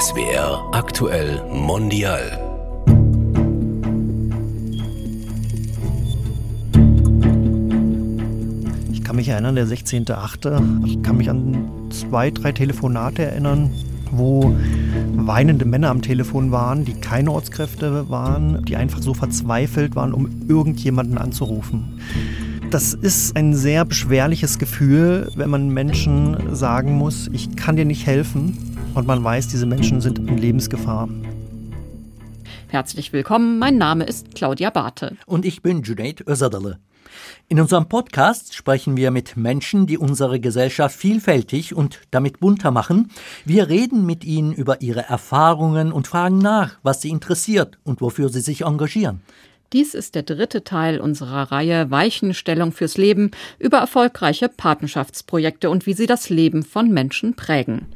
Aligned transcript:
SWR 0.00 0.70
aktuell 0.72 1.42
mondial. 1.52 2.22
Ich 8.90 9.04
kann 9.04 9.16
mich 9.16 9.28
erinnern, 9.28 9.54
der 9.54 9.66
16.8. 9.66 10.86
Ich 10.86 11.02
kann 11.02 11.18
mich 11.18 11.28
an 11.28 11.68
zwei, 11.90 12.30
drei 12.30 12.52
Telefonate 12.52 13.24
erinnern, 13.24 13.70
wo 14.10 14.56
weinende 15.14 15.66
Männer 15.66 15.90
am 15.90 16.00
Telefon 16.00 16.50
waren, 16.50 16.86
die 16.86 16.94
keine 16.94 17.30
Ortskräfte 17.30 18.08
waren, 18.08 18.64
die 18.64 18.76
einfach 18.76 19.02
so 19.02 19.12
verzweifelt 19.12 19.94
waren, 19.94 20.14
um 20.14 20.30
irgendjemanden 20.48 21.18
anzurufen. 21.18 22.00
Das 22.70 22.94
ist 22.94 23.36
ein 23.36 23.54
sehr 23.54 23.84
beschwerliches 23.84 24.58
Gefühl, 24.58 25.30
wenn 25.34 25.50
man 25.50 25.68
Menschen 25.68 26.54
sagen 26.54 26.96
muss, 26.96 27.28
ich 27.32 27.56
kann 27.56 27.76
dir 27.76 27.84
nicht 27.84 28.06
helfen 28.06 28.56
und 28.98 29.06
man 29.06 29.22
weiß, 29.22 29.48
diese 29.48 29.64
Menschen 29.64 30.00
sind 30.00 30.18
in 30.18 30.36
Lebensgefahr. 30.38 31.08
Herzlich 32.66 33.12
willkommen, 33.12 33.58
mein 33.58 33.78
Name 33.78 34.04
ist 34.04 34.34
Claudia 34.34 34.70
Barthe. 34.70 35.16
Und 35.24 35.46
ich 35.46 35.62
bin 35.62 35.82
Junaid 35.82 36.26
Özadale. 36.26 36.80
In 37.46 37.60
unserem 37.60 37.88
Podcast 37.88 38.54
sprechen 38.54 38.96
wir 38.96 39.10
mit 39.10 39.36
Menschen, 39.36 39.86
die 39.86 39.96
unsere 39.96 40.40
Gesellschaft 40.40 40.96
vielfältig 40.96 41.74
und 41.74 42.00
damit 42.10 42.40
bunter 42.40 42.70
machen. 42.70 43.10
Wir 43.44 43.68
reden 43.68 44.04
mit 44.04 44.24
ihnen 44.24 44.52
über 44.52 44.82
ihre 44.82 45.02
Erfahrungen 45.02 45.92
und 45.92 46.08
fragen 46.08 46.38
nach, 46.38 46.76
was 46.82 47.00
sie 47.00 47.10
interessiert 47.10 47.78
und 47.84 48.00
wofür 48.00 48.28
sie 48.28 48.40
sich 48.40 48.62
engagieren. 48.62 49.22
Dies 49.72 49.94
ist 49.94 50.14
der 50.14 50.22
dritte 50.24 50.64
Teil 50.64 50.98
unserer 50.98 51.52
Reihe 51.52 51.90
Weichenstellung 51.90 52.72
fürs 52.72 52.96
Leben 52.96 53.30
über 53.58 53.78
erfolgreiche 53.78 54.48
Patenschaftsprojekte 54.48 55.70
und 55.70 55.86
wie 55.86 55.94
sie 55.94 56.06
das 56.06 56.30
Leben 56.30 56.62
von 56.64 56.90
Menschen 56.90 57.34
prägen. 57.34 57.86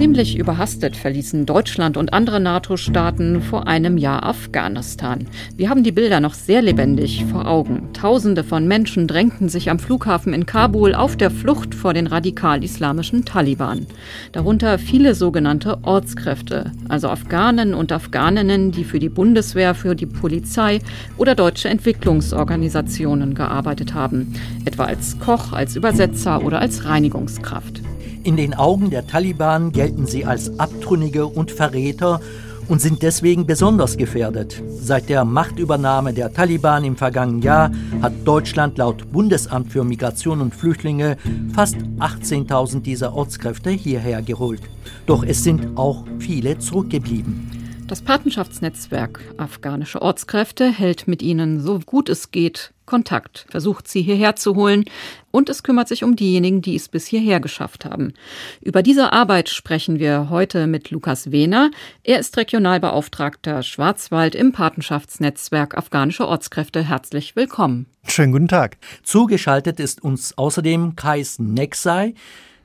Ziemlich 0.00 0.38
überhastet 0.38 0.96
verließen 0.96 1.44
Deutschland 1.44 1.98
und 1.98 2.14
andere 2.14 2.40
NATO-Staaten 2.40 3.42
vor 3.42 3.66
einem 3.66 3.98
Jahr 3.98 4.24
Afghanistan. 4.24 5.26
Wir 5.58 5.68
haben 5.68 5.84
die 5.84 5.92
Bilder 5.92 6.20
noch 6.20 6.32
sehr 6.32 6.62
lebendig 6.62 7.26
vor 7.30 7.46
Augen. 7.46 7.90
Tausende 7.92 8.42
von 8.42 8.66
Menschen 8.66 9.06
drängten 9.06 9.50
sich 9.50 9.68
am 9.68 9.78
Flughafen 9.78 10.32
in 10.32 10.46
Kabul 10.46 10.94
auf 10.94 11.18
der 11.18 11.30
Flucht 11.30 11.74
vor 11.74 11.92
den 11.92 12.06
radikal-islamischen 12.06 13.26
Taliban. 13.26 13.84
Darunter 14.32 14.78
viele 14.78 15.14
sogenannte 15.14 15.76
Ortskräfte, 15.82 16.72
also 16.88 17.10
Afghanen 17.10 17.74
und 17.74 17.92
Afghaninnen, 17.92 18.72
die 18.72 18.84
für 18.84 19.00
die 19.00 19.10
Bundeswehr, 19.10 19.74
für 19.74 19.94
die 19.94 20.06
Polizei 20.06 20.78
oder 21.18 21.34
deutsche 21.34 21.68
Entwicklungsorganisationen 21.68 23.34
gearbeitet 23.34 23.92
haben, 23.92 24.32
etwa 24.64 24.84
als 24.84 25.18
Koch, 25.18 25.52
als 25.52 25.76
Übersetzer 25.76 26.42
oder 26.42 26.58
als 26.58 26.86
Reinigungskraft. 26.86 27.82
In 28.22 28.36
den 28.36 28.52
Augen 28.52 28.90
der 28.90 29.06
Taliban 29.06 29.72
gelten 29.72 30.06
sie 30.06 30.26
als 30.26 30.58
Abtrünnige 30.58 31.26
und 31.26 31.50
Verräter 31.50 32.20
und 32.68 32.80
sind 32.80 33.02
deswegen 33.02 33.46
besonders 33.46 33.96
gefährdet. 33.96 34.62
Seit 34.68 35.08
der 35.08 35.24
Machtübernahme 35.24 36.12
der 36.12 36.32
Taliban 36.32 36.84
im 36.84 36.96
vergangenen 36.96 37.40
Jahr 37.40 37.72
hat 38.02 38.12
Deutschland 38.24 38.76
laut 38.76 39.10
Bundesamt 39.10 39.72
für 39.72 39.84
Migration 39.84 40.42
und 40.42 40.54
Flüchtlinge 40.54 41.16
fast 41.54 41.76
18.000 41.98 42.82
dieser 42.82 43.14
Ortskräfte 43.14 43.70
hierher 43.70 44.20
geholt. 44.20 44.62
Doch 45.06 45.24
es 45.24 45.42
sind 45.42 45.78
auch 45.78 46.04
viele 46.18 46.58
zurückgeblieben. 46.58 47.50
Das 47.88 48.02
Patenschaftsnetzwerk 48.02 49.20
Afghanische 49.38 50.00
Ortskräfte 50.00 50.70
hält 50.70 51.08
mit 51.08 51.22
ihnen 51.22 51.60
so 51.60 51.80
gut 51.80 52.08
es 52.08 52.30
geht 52.30 52.72
Kontakt, 52.90 53.46
versucht 53.48 53.86
sie 53.86 54.02
hierher 54.02 54.34
zu 54.34 54.56
holen 54.56 54.84
und 55.30 55.48
es 55.48 55.62
kümmert 55.62 55.86
sich 55.86 56.02
um 56.02 56.16
diejenigen, 56.16 56.60
die 56.60 56.74
es 56.74 56.88
bis 56.88 57.06
hierher 57.06 57.38
geschafft 57.38 57.84
haben. 57.84 58.14
Über 58.60 58.82
diese 58.82 59.12
Arbeit 59.12 59.48
sprechen 59.48 60.00
wir 60.00 60.28
heute 60.28 60.66
mit 60.66 60.90
Lukas 60.90 61.30
Wehner. 61.30 61.70
Er 62.02 62.18
ist 62.18 62.36
Regionalbeauftragter 62.36 63.62
Schwarzwald 63.62 64.34
im 64.34 64.50
Patenschaftsnetzwerk 64.50 65.78
Afghanische 65.78 66.26
Ortskräfte. 66.26 66.82
Herzlich 66.82 67.36
willkommen. 67.36 67.86
Schönen 68.08 68.32
guten 68.32 68.48
Tag. 68.48 68.76
Zugeschaltet 69.04 69.78
ist 69.78 70.02
uns 70.02 70.36
außerdem 70.36 70.96
Kais 70.96 71.38
Nexai. 71.38 72.14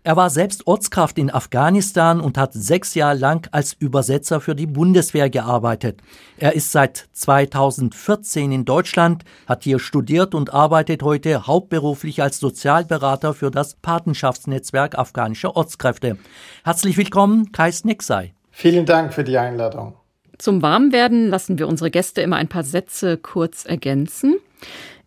Er 0.05 0.15
war 0.15 0.29
selbst 0.29 0.67
Ortskraft 0.67 1.17
in 1.17 1.33
Afghanistan 1.33 2.21
und 2.21 2.37
hat 2.37 2.53
sechs 2.53 2.93
Jahre 2.93 3.17
lang 3.17 3.49
als 3.51 3.73
Übersetzer 3.73 4.39
für 4.39 4.53
die 4.53 4.67
Bundeswehr 4.67 5.31
gearbeitet. 5.31 5.99
Er 6.37 6.53
ist 6.53 6.71
seit 6.71 7.07
2014 7.13 8.51
in 8.51 8.65
Deutschland, 8.65 9.23
hat 9.47 9.63
hier 9.63 9.79
studiert 9.79 10.35
und 10.35 10.53
arbeitet 10.53 11.01
heute 11.01 11.47
hauptberuflich 11.47 12.21
als 12.21 12.39
Sozialberater 12.39 13.33
für 13.33 13.49
das 13.49 13.77
Patenschaftsnetzwerk 13.77 14.95
afghanischer 14.95 15.55
Ortskräfte. 15.55 16.19
Herzlich 16.63 16.97
willkommen, 16.97 17.51
Kais 17.51 17.83
Nexai. 17.83 18.35
Vielen 18.51 18.85
Dank 18.85 19.11
für 19.11 19.23
die 19.23 19.39
Einladung. 19.39 19.95
Zum 20.37 20.61
Warmwerden 20.61 21.29
lassen 21.29 21.57
wir 21.57 21.67
unsere 21.67 21.89
Gäste 21.89 22.21
immer 22.21 22.35
ein 22.35 22.47
paar 22.47 22.63
Sätze 22.63 23.17
kurz 23.17 23.65
ergänzen. 23.65 24.35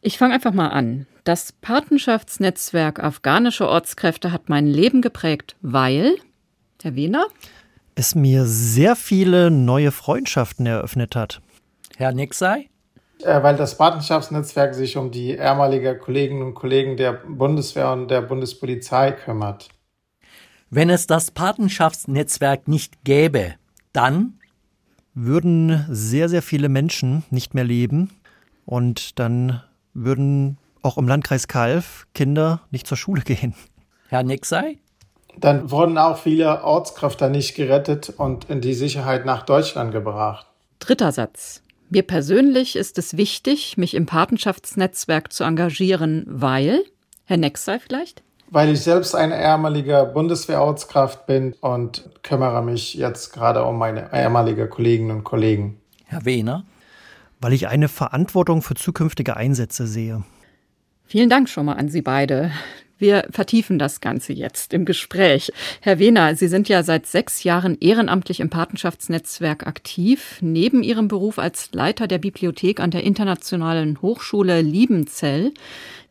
Ich 0.01 0.17
fange 0.19 0.35
einfach 0.35 0.53
mal 0.53 0.69
an. 0.69 1.07
Das 1.25 1.53
Patenschaftsnetzwerk 1.53 3.03
afghanische 3.03 3.69
Ortskräfte 3.69 4.33
hat 4.33 4.49
mein 4.49 4.67
Leben 4.67 5.03
geprägt, 5.03 5.57
weil, 5.61 6.17
Herr 6.83 6.95
Wiener? 6.95 7.27
Es 7.97 8.15
mir 8.15 8.47
sehr 8.47 8.95
viele 8.95 9.51
neue 9.51 9.91
Freundschaften 9.91 10.67
eröffnet 10.67 11.17
hat. 11.17 11.41
Herr 11.97 12.13
Nixey? 12.13 12.71
Äh, 13.23 13.43
weil 13.43 13.57
das 13.57 13.77
Patenschaftsnetzwerk 13.77 14.75
sich 14.75 14.97
um 14.97 15.11
die 15.11 15.33
ehemalige 15.33 15.99
Kolleginnen 15.99 16.43
und 16.43 16.55
Kollegen 16.55 16.97
der 16.97 17.13
Bundeswehr 17.13 17.91
und 17.91 18.09
der 18.09 18.23
Bundespolizei 18.23 19.11
kümmert. 19.13 19.69
Wenn 20.71 20.91
es 20.91 21.09
das 21.09 21.33
Patenschaftsnetzwerk 21.33 22.69
nicht 22.69 23.03
gäbe, 23.03 23.55
dann 23.93 24.39
würden 25.15 25.87
sehr, 25.89 26.29
sehr 26.29 26.43
viele 26.43 26.69
Menschen 26.69 27.25
nicht 27.31 27.55
mehr 27.55 27.65
leben 27.65 28.11
und 28.65 29.19
dann 29.19 29.63
würden 30.05 30.59
auch 30.83 30.99
im 30.99 31.09
Landkreis 31.09 31.49
Kalf 31.49 32.07
Kinder 32.15 32.61
nicht 32.71 32.87
zur 32.87 32.97
Schule 32.97 33.23
gehen. 33.23 33.55
Herr 34.09 34.23
Nixey? 34.23 34.79
Dann 35.37 35.71
wurden 35.71 35.99
auch 35.99 36.19
viele 36.19 36.65
Ortskräfte 36.65 37.31
nicht 37.31 37.55
gerettet 37.55 38.11
und 38.17 38.51
in 38.51 38.61
die 38.61 38.75
Sicherheit 38.75 39.25
nach 39.25 39.43
Deutschland 39.45 39.93
gebracht. 39.93 40.47
Dritter 40.81 41.13
Satz. 41.13 41.63
Mir 41.91 42.03
persönlich 42.03 42.77
ist 42.77 42.99
es 42.99 43.17
wichtig, 43.17 43.79
mich 43.79 43.95
im 43.95 44.07
Patenschaftsnetzwerk 44.07 45.33
zu 45.33 45.45
engagieren, 45.45 46.25
weil, 46.27 46.83
Herr 47.25 47.39
Nexey 47.39 47.79
vielleicht? 47.79 48.23
Weil 48.51 48.71
ich 48.71 48.81
selbst 48.81 49.15
ein 49.15 49.31
ehemaliger 49.31 50.05
Bundeswehrortskraft 50.07 51.27
bin 51.27 51.55
und 51.61 52.09
kümmere 52.23 52.63
mich 52.63 52.95
jetzt 52.95 53.33
gerade 53.33 53.65
um 53.65 53.79
meine 53.79 54.11
ehemalige 54.13 54.69
Kolleginnen 54.69 55.19
und 55.19 55.25
Kollegen. 55.25 55.81
Herr 56.05 56.25
Wehner? 56.25 56.65
Weil 57.41 57.53
ich 57.53 57.69
eine 57.69 57.89
Verantwortung 57.89 58.63
für 58.63 58.75
zukünftige 58.75 59.37
Einsätze 59.37 59.87
sehe. 59.87 60.25
Vielen 61.05 61.31
Dank 61.31 61.49
schon 61.49 61.67
mal 61.67 61.75
an 61.75 61.89
Sie 61.89 62.03
beide. 62.03 62.51
Wir 62.99 63.29
vertiefen 63.31 63.79
das 63.79 64.01
Ganze 64.01 64.33
jetzt 64.33 64.75
im 64.75 64.85
Gespräch. 64.85 65.53
Herr 65.81 66.01
Wehner, 66.01 66.35
Sie 66.35 66.49
sind 66.49 66.69
ja 66.69 66.83
seit 66.83 67.07
sechs 67.07 67.45
Jahren 67.45 67.79
ehrenamtlich 67.79 68.41
im 68.41 68.51
Patenschaftsnetzwerk 68.51 69.69
aktiv. 69.69 70.39
Neben 70.41 70.83
Ihrem 70.83 71.07
Beruf 71.07 71.39
als 71.39 71.71
Leiter 71.73 72.09
der 72.09 72.19
Bibliothek 72.19 72.81
an 72.81 72.91
der 72.91 73.05
Internationalen 73.05 74.03
Hochschule 74.03 74.63
Liebenzell. 74.63 75.55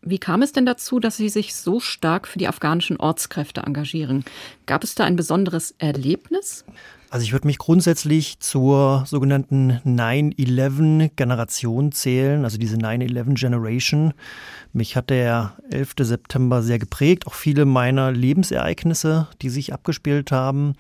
Wie 0.02 0.18
kam 0.18 0.42
es 0.42 0.54
denn 0.54 0.66
dazu, 0.66 1.02
dass 1.02 1.18
Sie 1.18 1.28
sich 1.28 1.56
so 1.56 1.82
stark 1.82 2.26
für 2.26 2.40
die 2.40 2.48
afghanischen 2.48 2.98
Ortskräfte 2.98 3.62
engagieren? 3.62 4.24
Gab 4.66 4.86
es 4.86 4.96
da 4.96 5.04
ein 5.04 5.18
besonderes 5.18 5.76
Erlebnis? 5.80 6.64
Also 7.09 7.23
ich 7.23 7.31
würde 7.31 7.47
mich 7.47 7.57
grundsätzlich 7.57 8.40
zur 8.40 9.06
sogenannten 9.06 9.79
9-11-Generation 9.85 11.94
zählen, 11.94 12.44
also 12.44 12.57
diese 12.57 12.75
9-11-Generation. 12.75 14.13
Mich 14.73 14.97
hat 14.97 15.09
der 15.09 15.53
11. 15.72 15.94
September 16.00 16.62
sehr 16.62 16.79
geprägt, 16.79 17.25
auch 17.25 17.34
viele 17.34 17.63
meiner 17.63 18.12
Lebensereignisse, 18.12 19.29
die 19.41 19.50
sich 19.50 19.72
abgespielt 19.72 20.34
haben. 20.34 20.75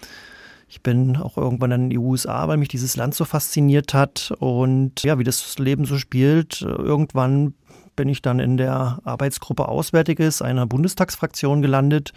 Ich 0.67 0.83
bin 0.83 1.15
auch 1.15 1.37
irgendwann 1.37 1.71
in 1.71 1.89
die 1.89 1.97
USA, 1.97 2.49
weil 2.49 2.57
mich 2.57 2.67
dieses 2.67 2.97
Land 2.97 3.15
so 3.15 3.23
fasziniert 3.23 3.93
hat. 3.93 4.33
Und 4.39 5.03
ja, 5.03 5.19
wie 5.19 5.23
das 5.23 5.57
Leben 5.59 5.85
so 5.85 5.97
spielt, 5.97 6.61
irgendwann 6.61 7.53
bin 7.95 8.09
ich 8.09 8.21
dann 8.21 8.39
in 8.39 8.57
der 8.57 8.99
Arbeitsgruppe 9.05 9.69
Auswärtiges 9.69 10.41
einer 10.41 10.67
Bundestagsfraktion 10.67 11.61
gelandet 11.61 12.11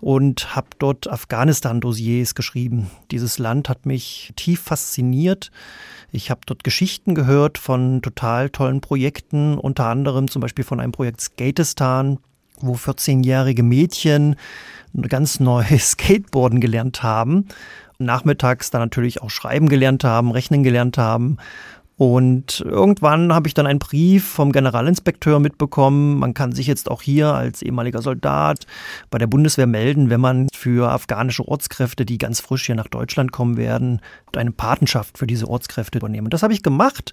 und 0.00 0.54
habe 0.54 0.68
dort 0.78 1.08
Afghanistan-Dossiers 1.08 2.34
geschrieben. 2.34 2.90
Dieses 3.10 3.38
Land 3.38 3.68
hat 3.68 3.86
mich 3.86 4.32
tief 4.36 4.60
fasziniert. 4.60 5.50
Ich 6.12 6.30
habe 6.30 6.40
dort 6.46 6.64
Geschichten 6.64 7.14
gehört 7.14 7.58
von 7.58 8.02
total 8.02 8.50
tollen 8.50 8.80
Projekten, 8.80 9.58
unter 9.58 9.86
anderem 9.86 10.28
zum 10.28 10.40
Beispiel 10.40 10.64
von 10.64 10.80
einem 10.80 10.92
Projekt 10.92 11.20
Skatistan, 11.20 12.18
wo 12.60 12.74
14-jährige 12.74 13.62
Mädchen 13.62 14.36
ganz 15.08 15.40
neues 15.40 15.90
Skateboarden 15.92 16.60
gelernt 16.60 17.02
haben. 17.02 17.46
Nachmittags 17.98 18.70
dann 18.70 18.82
natürlich 18.82 19.22
auch 19.22 19.30
schreiben 19.30 19.68
gelernt 19.68 20.04
haben, 20.04 20.30
rechnen 20.30 20.62
gelernt 20.62 20.98
haben 20.98 21.38
Und 21.98 22.60
irgendwann 22.60 23.32
habe 23.32 23.48
ich 23.48 23.54
dann 23.54 23.66
einen 23.66 23.78
Brief 23.78 24.26
vom 24.26 24.52
Generalinspekteur 24.52 25.40
mitbekommen. 25.40 26.18
Man 26.18 26.34
kann 26.34 26.52
sich 26.52 26.66
jetzt 26.66 26.90
auch 26.90 27.00
hier 27.00 27.32
als 27.32 27.62
ehemaliger 27.62 28.02
Soldat 28.02 28.66
bei 29.10 29.16
der 29.16 29.26
Bundeswehr 29.26 29.66
melden, 29.66 30.10
wenn 30.10 30.20
man 30.20 30.48
für 30.54 30.90
afghanische 30.90 31.48
Ortskräfte, 31.48 32.04
die 32.04 32.18
ganz 32.18 32.40
frisch 32.40 32.66
hier 32.66 32.74
nach 32.74 32.88
Deutschland 32.88 33.32
kommen 33.32 33.56
werden, 33.56 34.02
eine 34.36 34.52
Patenschaft 34.52 35.18
für 35.18 35.26
diese 35.26 35.48
Ortskräfte 35.48 35.98
übernehmen. 35.98 36.26
Und 36.26 36.34
das 36.34 36.42
habe 36.42 36.52
ich 36.52 36.62
gemacht. 36.62 37.12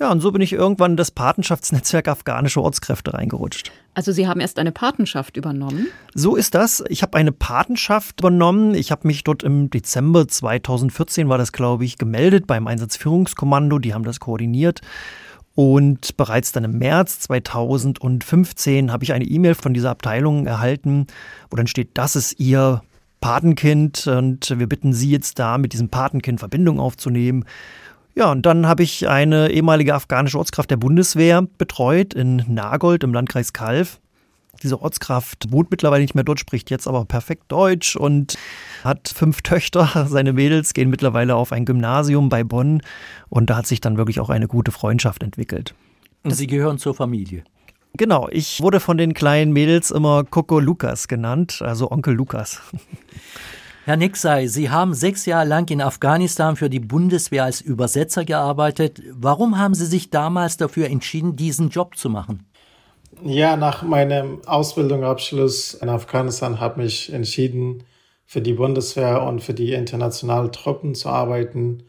Ja, 0.00 0.10
und 0.10 0.20
so 0.20 0.32
bin 0.32 0.42
ich 0.42 0.52
irgendwann 0.52 0.92
in 0.92 0.96
das 0.96 1.10
Patenschaftsnetzwerk 1.10 2.08
afghanische 2.08 2.60
Ortskräfte 2.60 3.14
reingerutscht. 3.14 3.72
Also 3.94 4.12
Sie 4.12 4.26
haben 4.26 4.40
erst 4.40 4.58
eine 4.58 4.72
Patenschaft 4.72 5.36
übernommen? 5.36 5.88
So 6.14 6.36
ist 6.36 6.54
das. 6.54 6.82
Ich 6.88 7.02
habe 7.02 7.18
eine 7.18 7.32
Patenschaft 7.32 8.20
übernommen. 8.20 8.74
Ich 8.74 8.90
habe 8.90 9.06
mich 9.06 9.24
dort 9.24 9.42
im 9.42 9.70
Dezember 9.70 10.26
2014, 10.26 11.28
war 11.28 11.38
das 11.38 11.52
glaube 11.52 11.84
ich, 11.84 11.98
gemeldet 11.98 12.46
beim 12.46 12.66
Einsatzführungskommando. 12.66 13.78
Die 13.78 13.94
haben 13.94 14.04
das 14.04 14.20
koordiniert. 14.20 14.80
Und 15.54 16.16
bereits 16.16 16.52
dann 16.52 16.64
im 16.64 16.78
März 16.78 17.20
2015 17.20 18.90
habe 18.90 19.04
ich 19.04 19.12
eine 19.12 19.24
E-Mail 19.24 19.54
von 19.54 19.74
dieser 19.74 19.90
Abteilung 19.90 20.46
erhalten, 20.46 21.06
wo 21.50 21.56
dann 21.56 21.66
steht, 21.66 21.90
das 21.94 22.16
ist 22.16 22.40
Ihr 22.40 22.82
Patenkind 23.22 24.06
und 24.06 24.58
wir 24.58 24.66
bitten 24.66 24.92
Sie 24.92 25.10
jetzt 25.10 25.38
da 25.38 25.56
mit 25.56 25.72
diesem 25.72 25.88
Patenkind 25.88 26.40
Verbindung 26.40 26.78
aufzunehmen. 26.78 27.46
Ja, 28.14 28.30
und 28.30 28.44
dann 28.44 28.66
habe 28.66 28.82
ich 28.82 29.08
eine 29.08 29.50
ehemalige 29.50 29.94
afghanische 29.94 30.36
Ortskraft 30.36 30.70
der 30.70 30.76
Bundeswehr 30.76 31.46
betreut 31.56 32.12
in 32.12 32.44
Nagold 32.48 33.04
im 33.04 33.14
Landkreis 33.14 33.54
Kalf. 33.54 34.00
Diese 34.62 34.82
Ortskraft 34.82 35.50
wohnt 35.50 35.70
mittlerweile 35.70 36.02
nicht 36.02 36.14
mehr 36.14 36.24
dort, 36.24 36.38
spricht 36.38 36.70
jetzt 36.70 36.86
aber 36.86 37.06
perfekt 37.06 37.44
Deutsch 37.48 37.96
und 37.96 38.36
hat 38.84 39.08
fünf 39.08 39.40
Töchter. 39.40 40.06
Seine 40.08 40.34
Mädels 40.34 40.74
gehen 40.74 40.90
mittlerweile 40.90 41.36
auf 41.36 41.52
ein 41.52 41.64
Gymnasium 41.64 42.28
bei 42.28 42.44
Bonn 42.44 42.82
und 43.30 43.48
da 43.48 43.56
hat 43.56 43.66
sich 43.66 43.80
dann 43.80 43.96
wirklich 43.96 44.20
auch 44.20 44.28
eine 44.28 44.48
gute 44.48 44.72
Freundschaft 44.72 45.22
entwickelt. 45.22 45.74
Und 46.22 46.32
Sie 46.32 46.46
gehören 46.46 46.78
zur 46.78 46.94
Familie. 46.94 47.44
Genau, 47.96 48.28
ich 48.30 48.60
wurde 48.62 48.80
von 48.80 48.96
den 48.96 49.12
kleinen 49.12 49.52
Mädels 49.52 49.90
immer 49.90 50.24
Coco 50.24 50.58
Lukas 50.60 51.08
genannt, 51.08 51.60
also 51.60 51.90
Onkel 51.90 52.14
Lukas. 52.14 52.60
Herr 53.84 53.96
Nixay, 53.96 54.46
Sie 54.46 54.70
haben 54.70 54.94
sechs 54.94 55.26
Jahre 55.26 55.46
lang 55.46 55.68
in 55.68 55.80
Afghanistan 55.80 56.54
für 56.54 56.70
die 56.70 56.78
Bundeswehr 56.78 57.44
als 57.44 57.60
Übersetzer 57.60 58.24
gearbeitet. 58.24 59.02
Warum 59.12 59.58
haben 59.58 59.74
Sie 59.74 59.86
sich 59.86 60.08
damals 60.08 60.56
dafür 60.56 60.86
entschieden, 60.86 61.34
diesen 61.34 61.68
Job 61.68 61.96
zu 61.96 62.08
machen? 62.08 62.46
Ja, 63.24 63.56
nach 63.56 63.82
meinem 63.82 64.40
Ausbildungsabschluss 64.46 65.74
in 65.74 65.88
Afghanistan 65.88 66.60
habe 66.60 66.84
ich 66.84 67.12
entschieden, 67.12 67.84
für 68.24 68.40
die 68.40 68.54
Bundeswehr 68.54 69.22
und 69.22 69.42
für 69.42 69.52
die 69.52 69.74
internationalen 69.74 70.52
Truppen 70.52 70.94
zu 70.94 71.10
arbeiten, 71.10 71.82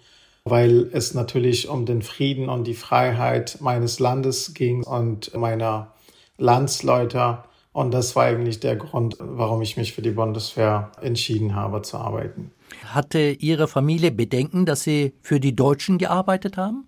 weil 0.44 0.90
es 0.92 1.14
natürlich 1.14 1.70
um 1.70 1.86
den 1.86 2.02
Frieden 2.02 2.50
und 2.50 2.66
die 2.66 2.74
Freiheit 2.74 3.60
meines 3.62 4.00
Landes 4.00 4.54
ging 4.54 4.84
und 4.84 5.34
meiner 5.38 5.93
Landsleute. 6.38 7.40
Und 7.72 7.92
das 7.92 8.16
war 8.16 8.26
eigentlich 8.26 8.60
der 8.60 8.76
Grund, 8.76 9.18
warum 9.20 9.62
ich 9.62 9.78
mich 9.78 9.94
für 9.94 10.02
die 10.02 10.12
Bundeswehr 10.12 10.92
entschieden 11.02 11.56
habe 11.56 11.82
zu 11.82 11.98
arbeiten. 11.98 12.52
Hatte 12.86 13.20
Ihre 13.20 13.68
Familie 13.68 14.12
Bedenken, 14.12 14.66
dass 14.66 14.82
Sie 14.84 15.14
für 15.22 15.40
die 15.40 15.56
Deutschen 15.56 15.98
gearbeitet 15.98 16.58
haben? 16.58 16.88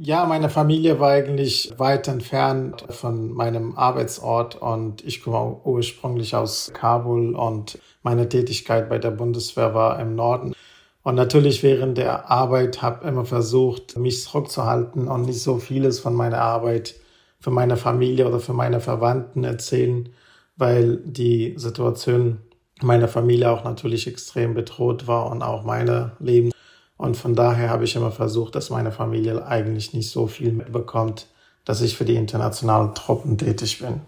Ja, 0.00 0.26
meine 0.26 0.48
Familie 0.48 1.00
war 1.00 1.10
eigentlich 1.10 1.72
weit 1.76 2.06
entfernt 2.06 2.84
von 2.88 3.32
meinem 3.32 3.76
Arbeitsort 3.76 4.54
und 4.54 5.04
ich 5.04 5.24
komme 5.24 5.56
ursprünglich 5.64 6.36
aus 6.36 6.70
Kabul 6.72 7.34
und 7.34 7.80
meine 8.04 8.28
Tätigkeit 8.28 8.88
bei 8.88 8.98
der 8.98 9.10
Bundeswehr 9.10 9.74
war 9.74 9.98
im 9.98 10.14
Norden. 10.14 10.54
Und 11.02 11.16
natürlich 11.16 11.64
während 11.64 11.98
der 11.98 12.30
Arbeit 12.30 12.80
habe 12.80 13.00
ich 13.02 13.08
immer 13.08 13.24
versucht, 13.24 13.96
mich 13.96 14.22
zurückzuhalten 14.22 15.08
und 15.08 15.22
nicht 15.22 15.42
so 15.42 15.58
vieles 15.58 15.98
von 15.98 16.14
meiner 16.14 16.42
Arbeit 16.42 16.94
für 17.40 17.50
meine 17.50 17.76
Familie 17.76 18.26
oder 18.26 18.40
für 18.40 18.52
meine 18.52 18.80
Verwandten 18.80 19.44
erzählen, 19.44 20.08
weil 20.56 20.96
die 21.04 21.54
Situation 21.56 22.38
meiner 22.82 23.08
Familie 23.08 23.50
auch 23.50 23.64
natürlich 23.64 24.06
extrem 24.06 24.54
bedroht 24.54 25.06
war 25.06 25.30
und 25.30 25.42
auch 25.42 25.64
meine 25.64 26.12
Leben. 26.18 26.50
Und 26.96 27.16
von 27.16 27.34
daher 27.34 27.70
habe 27.70 27.84
ich 27.84 27.94
immer 27.94 28.10
versucht, 28.10 28.54
dass 28.54 28.70
meine 28.70 28.92
Familie 28.92 29.46
eigentlich 29.46 29.94
nicht 29.94 30.10
so 30.10 30.26
viel 30.26 30.52
mitbekommt, 30.52 31.26
dass 31.64 31.80
ich 31.80 31.96
für 31.96 32.04
die 32.04 32.16
internationalen 32.16 32.94
Truppen 32.94 33.38
tätig 33.38 33.78
bin. 33.78 34.00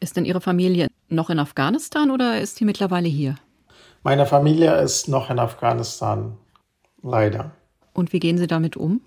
Ist 0.00 0.16
denn 0.16 0.24
Ihre 0.24 0.40
Familie 0.40 0.88
noch 1.08 1.30
in 1.30 1.38
Afghanistan 1.38 2.10
oder 2.10 2.40
ist 2.40 2.56
sie 2.56 2.64
mittlerweile 2.64 3.08
hier? 3.08 3.36
Meine 4.02 4.26
Familie 4.26 4.74
ist 4.80 5.08
noch 5.08 5.30
in 5.30 5.38
Afghanistan, 5.38 6.36
leider. 7.02 7.52
Und 7.94 8.12
wie 8.12 8.20
gehen 8.20 8.36
Sie 8.36 8.46
damit 8.46 8.76
um? 8.76 9.00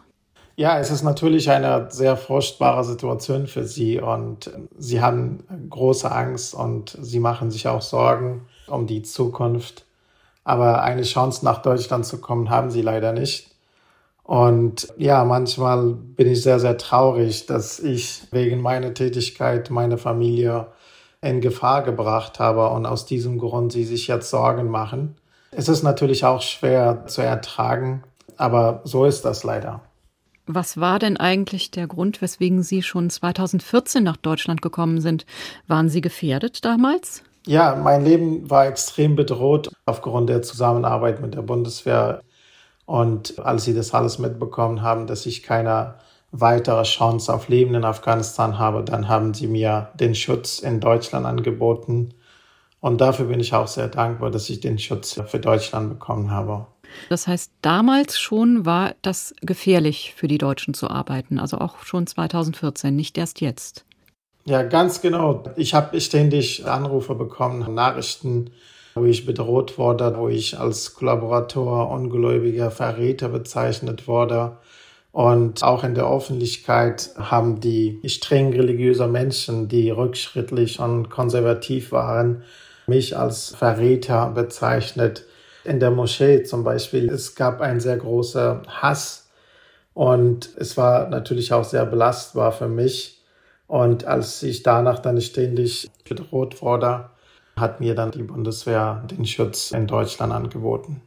Ja, 0.59 0.80
es 0.80 0.89
ist 0.89 1.04
natürlich 1.04 1.51
eine 1.51 1.86
sehr 1.92 2.18
furchtbare 2.18 2.83
Situation 2.83 3.45
für 3.45 3.63
sie 3.63 4.00
und 4.01 4.50
sie 4.75 5.01
haben 5.01 5.44
große 5.69 6.12
Angst 6.12 6.56
und 6.56 6.98
sie 7.00 7.19
machen 7.19 7.51
sich 7.51 7.68
auch 7.68 7.83
Sorgen 7.83 8.48
um 8.65 8.88
die 8.88 9.04
Zukunft. 9.04 9.86
Aber 10.44 10.81
eine 10.81 11.04
Chance 11.04 11.45
nach 11.45 11.62
Deutschland 11.62 12.07
zu 12.07 12.19
kommen, 12.19 12.50
haben 12.50 12.71
sie 12.71 12.81
leider 12.81 13.13
nicht. 13.13 13.51
Und 14.24 14.88
ja, 14.98 15.24
manchmal 15.25 15.94
bin 15.94 16.27
ich 16.27 16.42
sehr, 16.42 16.59
sehr 16.59 16.80
traurig, 16.80 17.45
dass 17.45 17.80
ich 17.80 18.24
wegen 18.31 18.59
meiner 18.59 18.95
Tätigkeit 18.95 19.69
meine 19.69 20.00
Familie 20.00 20.65
in 21.21 21.39
Gefahr 21.39 21.83
gebracht 21.83 22.39
habe 22.39 22.69
und 22.69 22.88
aus 22.88 23.06
diesem 23.06 23.38
Grund 23.38 23.74
sie 23.74 23.83
sich 23.83 24.07
jetzt 24.07 24.31
Sorgen 24.31 24.71
machen. 24.71 25.18
Es 25.51 25.69
ist 25.69 25.83
natürlich 25.83 26.25
auch 26.25 26.42
schwer 26.42 27.06
zu 27.06 27.21
ertragen, 27.21 28.01
aber 28.38 28.81
so 28.86 29.06
ist 29.06 29.24
das 29.24 29.44
leider. 29.44 29.81
Was 30.48 30.80
war 30.80 30.98
denn 30.98 31.18
eigentlich 31.18 31.72
der 31.72 31.88
Grund, 31.88 32.22
weswegen 32.22 32.64
Sie 32.64 32.82
schon 32.82 33.10
2014 33.10 34.02
nach 34.02 34.16
Deutschland 34.16 34.62
gekommen 34.62 35.02
sind? 35.02 35.26
Waren 35.68 35.90
Sie 35.90 36.00
gefährdet 36.00 36.64
damals? 36.64 37.22
Ja, 37.46 37.76
mein 37.76 38.04
Leben 38.04 38.50
war 38.50 38.68
extrem 38.68 39.16
bedroht 39.16 39.72
aufgrund 39.86 40.30
der 40.30 40.42
Zusammenarbeit 40.42 41.22
mit 41.22 41.36
der 41.36 41.42
Bundeswehr. 41.42 42.22
Und 42.86 43.40
als 43.40 43.66
sie 43.66 43.74
das 43.74 43.94
alles 43.94 44.20
mitbekommen 44.20 44.82
haben, 44.82 45.08
dass 45.08 45.26
ich 45.26 45.44
keine 45.44 45.96
weitere 46.32 46.84
Chance 46.84 47.34
auf 47.34 47.50
Leben 47.50 47.76
in 47.76 47.84
Afghanistan 47.84 48.58
habe, 48.58 48.84
dann 48.84 49.10
haben 49.10 49.34
sie 49.34 49.48
mir 49.48 49.90
den 49.96 50.16
Schutz 50.16 50.60
in 50.60 50.80
Deutschland 50.80 51.26
angeboten. 51.26 52.14
Und 52.80 53.02
dafür 53.02 53.26
bin 53.26 53.40
ich 53.40 53.54
auch 53.54 53.68
sehr 53.68 53.88
dankbar, 53.88 54.32
dass 54.32 54.50
ich 54.50 54.60
den 54.60 54.80
Schutz 54.80 55.20
für 55.28 55.40
Deutschland 55.40 55.90
bekommen 55.90 56.32
habe. 56.32 56.68
Das 57.10 57.28
heißt, 57.28 57.51
damals 57.62 58.19
schon 58.19 58.66
war 58.66 58.95
das 59.01 59.34
gefährlich 59.42 60.13
für 60.16 60.28
die 60.28 60.38
Deutschen 60.38 60.74
zu 60.74 60.89
arbeiten, 60.89 61.39
also 61.39 61.57
auch 61.57 61.84
schon 61.84 62.07
2014, 62.07 62.95
nicht 62.95 63.18
erst 63.18 63.42
jetzt. 63.42 63.86
Ja, 64.45 64.63
ganz 64.63 65.01
genau. 65.01 65.44
Ich 65.57 65.74
habe 65.74 66.00
ständig 66.00 66.66
Anrufe 66.66 67.16
bekommen, 67.16 67.74
Nachrichten, 67.74 68.51
wo 68.95 69.06
ich 69.06 69.25
bedroht 69.25 69.78
wurde, 69.78 70.16
wo 70.18 70.30
ich 70.30 70.57
als 70.57 70.94
Kollaborator, 70.94 71.92
ungläubiger 71.92 72.72
Verräter 72.72 73.30
bezeichnet 73.30 74.07
wurde. 74.07 74.57
Und 75.12 75.64
auch 75.64 75.83
in 75.83 75.95
der 75.95 76.09
Öffentlichkeit 76.09 77.09
haben 77.18 77.59
die 77.59 78.00
streng 78.06 78.54
religiöse 78.54 79.07
Menschen, 79.07 79.68
die 79.68 79.90
rückschrittlich 79.90 80.80
und 80.80 81.09
konservativ 81.09 81.92
waren, 81.92 82.44
mich 82.88 83.18
als 83.18 83.50
Verräter 83.56 84.30
bezeichnet 84.30 85.26
in 85.68 85.80
der 85.80 85.92
Moschee 85.92 86.44
zum 86.44 86.64
Beispiel, 86.64 87.09
es 87.09 87.36
gab 87.36 87.62
einen 87.62 87.80
sehr 87.80 87.97
großen 87.97 88.62
Hass 88.68 89.30
und 89.94 90.50
es 90.57 90.78
war 90.78 91.09
natürlich 91.09 91.54
auch 91.54 91.64
sehr 91.64 91.86
belastbar 91.86 92.52
für 92.52 92.68
mich. 92.68 93.21
Und 93.68 94.06
als 94.06 94.42
ich 94.44 94.64
danach 94.64 95.00
dann 95.00 95.19
ständig 95.19 95.90
bedroht 96.07 96.62
wurde, 96.62 97.09
hat 97.57 97.80
mir 97.80 97.95
dann 97.95 98.12
die 98.12 98.24
Bundeswehr 98.24 99.04
den 99.12 99.26
Schutz 99.26 99.71
in 99.71 99.88
Deutschland 99.88 100.31
angeboten. 100.31 101.02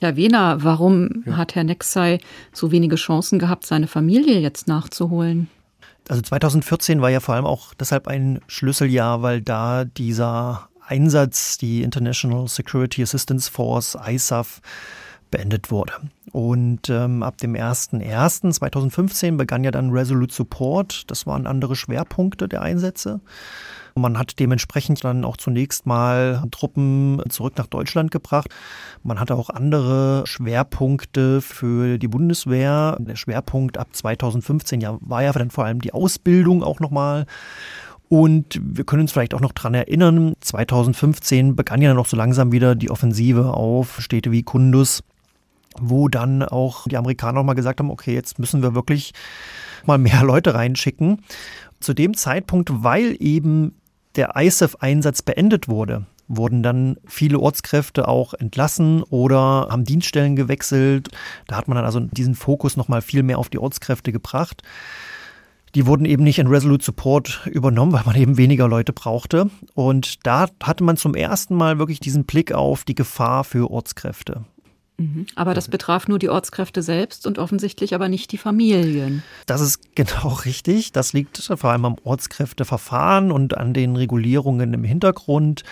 Herr 0.00 0.16
Wiener, 0.16 0.62
warum 0.62 1.24
ja. 1.26 1.36
hat 1.36 1.54
Herr 1.54 1.64
Nexay 1.64 2.20
so 2.52 2.70
wenige 2.72 2.96
Chancen 2.96 3.38
gehabt, 3.38 3.66
seine 3.66 3.86
Familie 3.86 4.38
jetzt 4.38 4.68
nachzuholen? 4.68 5.48
Also 6.08 6.22
2014 6.22 7.00
war 7.00 7.10
ja 7.10 7.20
vor 7.20 7.34
allem 7.34 7.46
auch 7.46 7.74
deshalb 7.74 8.08
ein 8.08 8.40
Schlüsseljahr, 8.46 9.22
weil 9.22 9.40
da 9.40 9.84
dieser 9.84 10.68
Einsatz, 10.86 11.58
die 11.58 11.82
International 11.82 12.48
Security 12.48 13.02
Assistance 13.02 13.50
Force, 13.50 13.96
ISAF, 14.06 14.60
beendet 15.30 15.70
wurde. 15.70 15.92
Und 16.30 16.88
ähm, 16.88 17.22
ab 17.22 17.38
dem 17.38 17.54
01.01.2015 17.54 19.36
begann 19.36 19.64
ja 19.64 19.70
dann 19.70 19.90
Resolute 19.90 20.32
Support. 20.32 21.10
Das 21.10 21.26
waren 21.26 21.46
andere 21.46 21.74
Schwerpunkte 21.74 22.48
der 22.48 22.62
Einsätze. 22.62 23.20
Man 23.96 24.18
hat 24.18 24.40
dementsprechend 24.40 25.04
dann 25.04 25.24
auch 25.24 25.36
zunächst 25.36 25.86
mal 25.86 26.42
Truppen 26.50 27.22
zurück 27.28 27.54
nach 27.56 27.68
Deutschland 27.68 28.10
gebracht. 28.10 28.48
Man 29.04 29.20
hatte 29.20 29.36
auch 29.36 29.50
andere 29.50 30.24
Schwerpunkte 30.26 31.40
für 31.40 31.98
die 31.98 32.08
Bundeswehr. 32.08 32.96
Der 32.98 33.14
Schwerpunkt 33.14 33.78
ab 33.78 33.88
2015 33.92 34.80
ja, 34.80 34.98
war 35.00 35.22
ja 35.22 35.32
dann 35.32 35.50
vor 35.50 35.64
allem 35.64 35.80
die 35.80 35.94
Ausbildung 35.94 36.64
auch 36.64 36.80
nochmal. 36.80 37.26
Und 38.08 38.60
wir 38.62 38.84
können 38.84 39.02
uns 39.02 39.12
vielleicht 39.12 39.34
auch 39.34 39.40
noch 39.40 39.52
dran 39.52 39.74
erinnern, 39.74 40.34
2015 40.40 41.56
begann 41.56 41.82
ja 41.82 41.94
noch 41.94 42.06
so 42.06 42.16
langsam 42.16 42.52
wieder 42.52 42.74
die 42.74 42.90
Offensive 42.90 43.54
auf 43.54 44.00
Städte 44.00 44.30
wie 44.30 44.42
Kundus. 44.42 45.02
wo 45.80 46.06
dann 46.08 46.44
auch 46.44 46.86
die 46.86 46.96
Amerikaner 46.96 47.40
nochmal 47.40 47.56
gesagt 47.56 47.80
haben, 47.80 47.90
okay, 47.90 48.14
jetzt 48.14 48.38
müssen 48.38 48.62
wir 48.62 48.76
wirklich 48.76 49.12
mal 49.84 49.98
mehr 49.98 50.22
Leute 50.24 50.54
reinschicken. 50.54 51.22
Zu 51.80 51.94
dem 51.94 52.14
Zeitpunkt, 52.16 52.70
weil 52.84 53.16
eben 53.18 53.74
der 54.14 54.36
ISAF-Einsatz 54.36 55.22
beendet 55.22 55.66
wurde, 55.66 56.06
wurden 56.28 56.62
dann 56.62 56.96
viele 57.06 57.38
Ortskräfte 57.40 58.08
auch 58.08 58.34
entlassen 58.34 59.02
oder 59.02 59.66
haben 59.70 59.84
Dienststellen 59.84 60.36
gewechselt. 60.36 61.08
Da 61.48 61.56
hat 61.56 61.68
man 61.68 61.76
dann 61.76 61.84
also 61.84 62.00
diesen 62.00 62.34
Fokus 62.34 62.76
nochmal 62.76 63.02
viel 63.02 63.22
mehr 63.22 63.38
auf 63.38 63.48
die 63.48 63.58
Ortskräfte 63.58 64.12
gebracht. 64.12 64.62
Die 65.74 65.86
wurden 65.86 66.04
eben 66.04 66.22
nicht 66.22 66.38
in 66.38 66.46
Resolute 66.46 66.84
Support 66.84 67.46
übernommen, 67.46 67.92
weil 67.92 68.04
man 68.06 68.16
eben 68.16 68.36
weniger 68.36 68.68
Leute 68.68 68.92
brauchte. 68.92 69.50
Und 69.74 70.26
da 70.26 70.46
hatte 70.62 70.84
man 70.84 70.96
zum 70.96 71.14
ersten 71.14 71.54
Mal 71.54 71.78
wirklich 71.78 72.00
diesen 72.00 72.24
Blick 72.24 72.52
auf 72.52 72.84
die 72.84 72.94
Gefahr 72.94 73.44
für 73.44 73.70
Ortskräfte. 73.70 74.44
Mhm. 74.96 75.26
Aber 75.34 75.54
das 75.54 75.68
betraf 75.68 76.06
nur 76.06 76.18
die 76.18 76.28
Ortskräfte 76.28 76.82
selbst 76.82 77.26
und 77.26 77.38
offensichtlich 77.38 77.94
aber 77.94 78.08
nicht 78.08 78.30
die 78.30 78.38
Familien. 78.38 79.22
Das 79.46 79.60
ist 79.60 79.80
genau 79.94 80.28
richtig. 80.44 80.92
Das 80.92 81.12
liegt 81.12 81.38
vor 81.38 81.70
allem 81.70 81.84
am 81.84 81.96
Ortskräfteverfahren 82.04 83.32
und 83.32 83.56
an 83.56 83.74
den 83.74 83.96
Regulierungen 83.96 84.72
im 84.74 84.84
Hintergrund. 84.84 85.64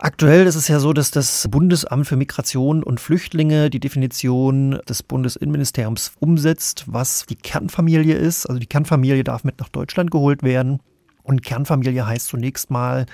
Aktuell 0.00 0.46
ist 0.46 0.54
es 0.54 0.68
ja 0.68 0.78
so, 0.78 0.92
dass 0.92 1.10
das 1.10 1.48
Bundesamt 1.50 2.06
für 2.06 2.14
Migration 2.14 2.84
und 2.84 3.00
Flüchtlinge 3.00 3.68
die 3.68 3.80
Definition 3.80 4.78
des 4.88 5.02
Bundesinnenministeriums 5.02 6.12
umsetzt, 6.20 6.84
was 6.86 7.26
die 7.26 7.34
Kernfamilie 7.34 8.14
ist. 8.14 8.46
Also 8.46 8.60
die 8.60 8.68
Kernfamilie 8.68 9.24
darf 9.24 9.42
mit 9.42 9.58
nach 9.58 9.68
Deutschland 9.68 10.12
geholt 10.12 10.44
werden. 10.44 10.78
Und 11.24 11.42
Kernfamilie 11.42 12.06
heißt 12.06 12.28
zunächst 12.28 12.70
mal 12.70 13.06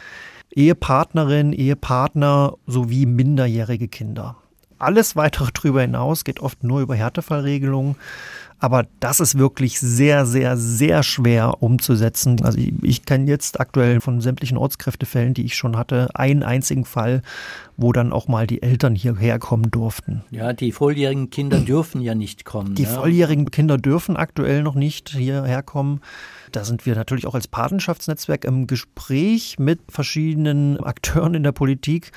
Ehepartnerin, 0.55 1.55
Ehepartner 1.55 2.59
sowie 2.67 3.07
minderjährige 3.07 3.89
Kinder. 3.89 4.37
Alles 4.79 5.17
weitere 5.17 5.51
darüber 5.55 5.81
hinaus 5.81 6.23
geht 6.25 6.41
oft 6.41 6.65
nur 6.65 6.83
über 6.83 6.95
Härtefallregelungen. 6.95 7.97
Aber 8.59 8.87
das 9.01 9.21
ist 9.21 9.39
wirklich 9.39 9.79
sehr, 9.79 10.27
sehr, 10.27 10.57
sehr 10.57 11.03
schwer 11.03 11.63
umzusetzen. 11.63 12.43
Also 12.43 12.59
ich, 12.59 12.73
ich 12.83 13.05
kenne 13.05 13.29
jetzt 13.29 13.61
aktuell 13.61 14.01
von 14.01 14.21
sämtlichen 14.21 14.57
Ortskräftefällen, 14.57 15.35
die 15.35 15.45
ich 15.45 15.55
schon 15.55 15.77
hatte, 15.77 16.09
einen 16.15 16.43
einzigen 16.43 16.85
Fall, 16.85 17.23
wo 17.77 17.93
dann 17.93 18.13
auch 18.13 18.29
mal 18.29 18.47
die 18.47 18.63
Eltern 18.63 18.95
hierher 18.95 19.39
kommen 19.39 19.71
durften. 19.71 20.25
Ja, 20.31 20.53
die 20.53 20.73
volljährigen 20.73 21.31
Kinder 21.31 21.61
dürfen 21.61 22.01
ja 22.01 22.15
nicht 22.15 22.45
kommen. 22.45 22.75
Die 22.75 22.85
ja. 22.85 22.89
volljährigen 22.89 23.51
Kinder 23.51 23.79
dürfen 23.79 24.17
aktuell 24.17 24.63
noch 24.63 24.75
nicht 24.75 25.11
hierher 25.11 25.63
kommen. 25.63 26.01
Da 26.53 26.65
sind 26.65 26.87
wir 26.87 26.95
natürlich 26.95 27.27
auch 27.27 27.35
als 27.35 27.49
Patenschaftsnetzwerk 27.49 28.45
im 28.45 28.67
Gespräch 28.67 29.59
mit 29.59 29.81
verschiedenen 29.89 30.79
Akteuren 30.81 31.35
in 31.35 31.43
der 31.43 31.53
Politik. 31.53 32.13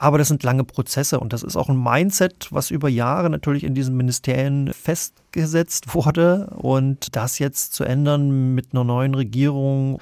Aber 0.00 0.18
das 0.18 0.28
sind 0.28 0.42
lange 0.42 0.64
Prozesse 0.64 1.20
und 1.20 1.32
das 1.32 1.42
ist 1.42 1.56
auch 1.56 1.68
ein 1.68 1.80
Mindset, 1.80 2.48
was 2.50 2.70
über 2.70 2.88
Jahre 2.88 3.30
natürlich 3.30 3.62
in 3.64 3.74
diesen 3.74 3.96
Ministerien 3.96 4.72
festgesetzt 4.72 5.94
wurde. 5.94 6.48
Und 6.56 7.14
das 7.16 7.38
jetzt 7.38 7.74
zu 7.74 7.84
ändern 7.84 8.54
mit 8.54 8.68
einer 8.72 8.84
neuen 8.84 9.14
Regierung, 9.14 10.00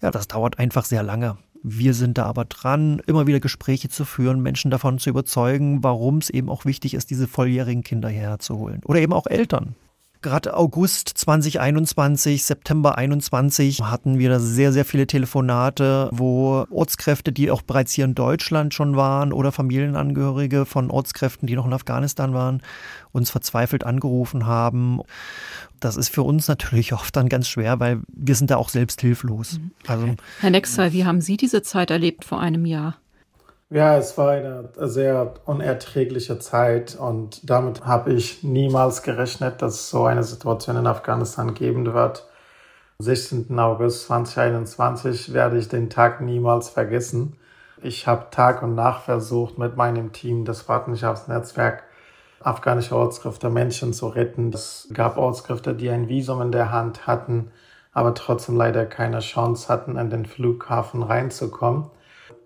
ja, 0.00 0.10
das 0.10 0.28
dauert 0.28 0.58
einfach 0.58 0.84
sehr 0.84 1.02
lange. 1.02 1.36
Wir 1.62 1.92
sind 1.92 2.18
da 2.18 2.24
aber 2.24 2.44
dran, 2.44 3.02
immer 3.06 3.26
wieder 3.26 3.40
Gespräche 3.40 3.88
zu 3.88 4.04
führen, 4.04 4.40
Menschen 4.40 4.70
davon 4.70 4.98
zu 4.98 5.10
überzeugen, 5.10 5.82
warum 5.82 6.18
es 6.18 6.30
eben 6.30 6.48
auch 6.48 6.64
wichtig 6.64 6.94
ist, 6.94 7.10
diese 7.10 7.26
volljährigen 7.26 7.82
Kinder 7.82 8.08
hierher 8.08 8.38
zu 8.38 8.56
holen. 8.56 8.80
Oder 8.84 9.00
eben 9.00 9.12
auch 9.12 9.26
Eltern. 9.26 9.74
Gerade 10.20 10.54
August 10.54 11.08
2021, 11.14 12.42
September 12.42 12.98
21 12.98 13.82
hatten 13.82 14.18
wir 14.18 14.28
da 14.28 14.40
sehr, 14.40 14.72
sehr 14.72 14.84
viele 14.84 15.06
Telefonate, 15.06 16.08
wo 16.12 16.66
Ortskräfte, 16.70 17.30
die 17.30 17.52
auch 17.52 17.62
bereits 17.62 17.92
hier 17.92 18.04
in 18.04 18.16
Deutschland 18.16 18.74
schon 18.74 18.96
waren 18.96 19.32
oder 19.32 19.52
Familienangehörige 19.52 20.66
von 20.66 20.90
Ortskräften, 20.90 21.46
die 21.46 21.54
noch 21.54 21.66
in 21.66 21.72
Afghanistan 21.72 22.34
waren, 22.34 22.62
uns 23.12 23.30
verzweifelt 23.30 23.84
angerufen 23.84 24.46
haben. 24.46 25.00
Das 25.78 25.96
ist 25.96 26.08
für 26.08 26.22
uns 26.22 26.48
natürlich 26.48 26.92
oft 26.92 27.14
dann 27.14 27.28
ganz 27.28 27.46
schwer, 27.46 27.78
weil 27.78 28.00
wir 28.08 28.34
sind 28.34 28.50
da 28.50 28.56
auch 28.56 28.70
selbst 28.70 29.00
hilflos. 29.00 29.60
Mhm. 29.60 29.70
Also, 29.86 30.14
Herr 30.40 30.50
Nexer, 30.50 30.92
wie 30.92 31.04
haben 31.04 31.20
Sie 31.20 31.36
diese 31.36 31.62
Zeit 31.62 31.92
erlebt 31.92 32.24
vor 32.24 32.40
einem 32.40 32.66
Jahr? 32.66 32.96
Ja, 33.70 33.98
es 33.98 34.16
war 34.16 34.30
eine 34.30 34.70
sehr 34.76 35.34
unerträgliche 35.44 36.38
Zeit 36.38 36.96
und 36.96 37.50
damit 37.50 37.84
habe 37.84 38.14
ich 38.14 38.42
niemals 38.42 39.02
gerechnet, 39.02 39.60
dass 39.60 39.90
so 39.90 40.06
eine 40.06 40.22
Situation 40.24 40.76
in 40.78 40.86
Afghanistan 40.86 41.52
geben 41.52 41.84
wird. 41.92 42.26
Am 42.98 43.04
16. 43.04 43.58
August 43.58 44.06
2021 44.06 45.34
werde 45.34 45.58
ich 45.58 45.68
den 45.68 45.90
Tag 45.90 46.22
niemals 46.22 46.70
vergessen. 46.70 47.36
Ich 47.82 48.06
habe 48.06 48.28
Tag 48.30 48.62
und 48.62 48.74
Nacht 48.74 49.04
versucht, 49.04 49.58
mit 49.58 49.76
meinem 49.76 50.12
Team 50.12 50.46
das 50.46 50.62
Partnerschaftsnetzwerk 50.62 51.82
afghanische 52.40 52.96
Ortskräfte 52.96 53.50
Menschen 53.50 53.92
zu 53.92 54.08
retten. 54.08 54.50
Es 54.50 54.88
gab 54.94 55.18
Ortskräfte, 55.18 55.74
die 55.74 55.90
ein 55.90 56.08
Visum 56.08 56.40
in 56.40 56.52
der 56.52 56.72
Hand 56.72 57.06
hatten, 57.06 57.50
aber 57.92 58.14
trotzdem 58.14 58.56
leider 58.56 58.86
keine 58.86 59.20
Chance 59.20 59.68
hatten, 59.68 59.98
in 59.98 60.08
den 60.08 60.24
Flughafen 60.24 61.02
reinzukommen 61.02 61.90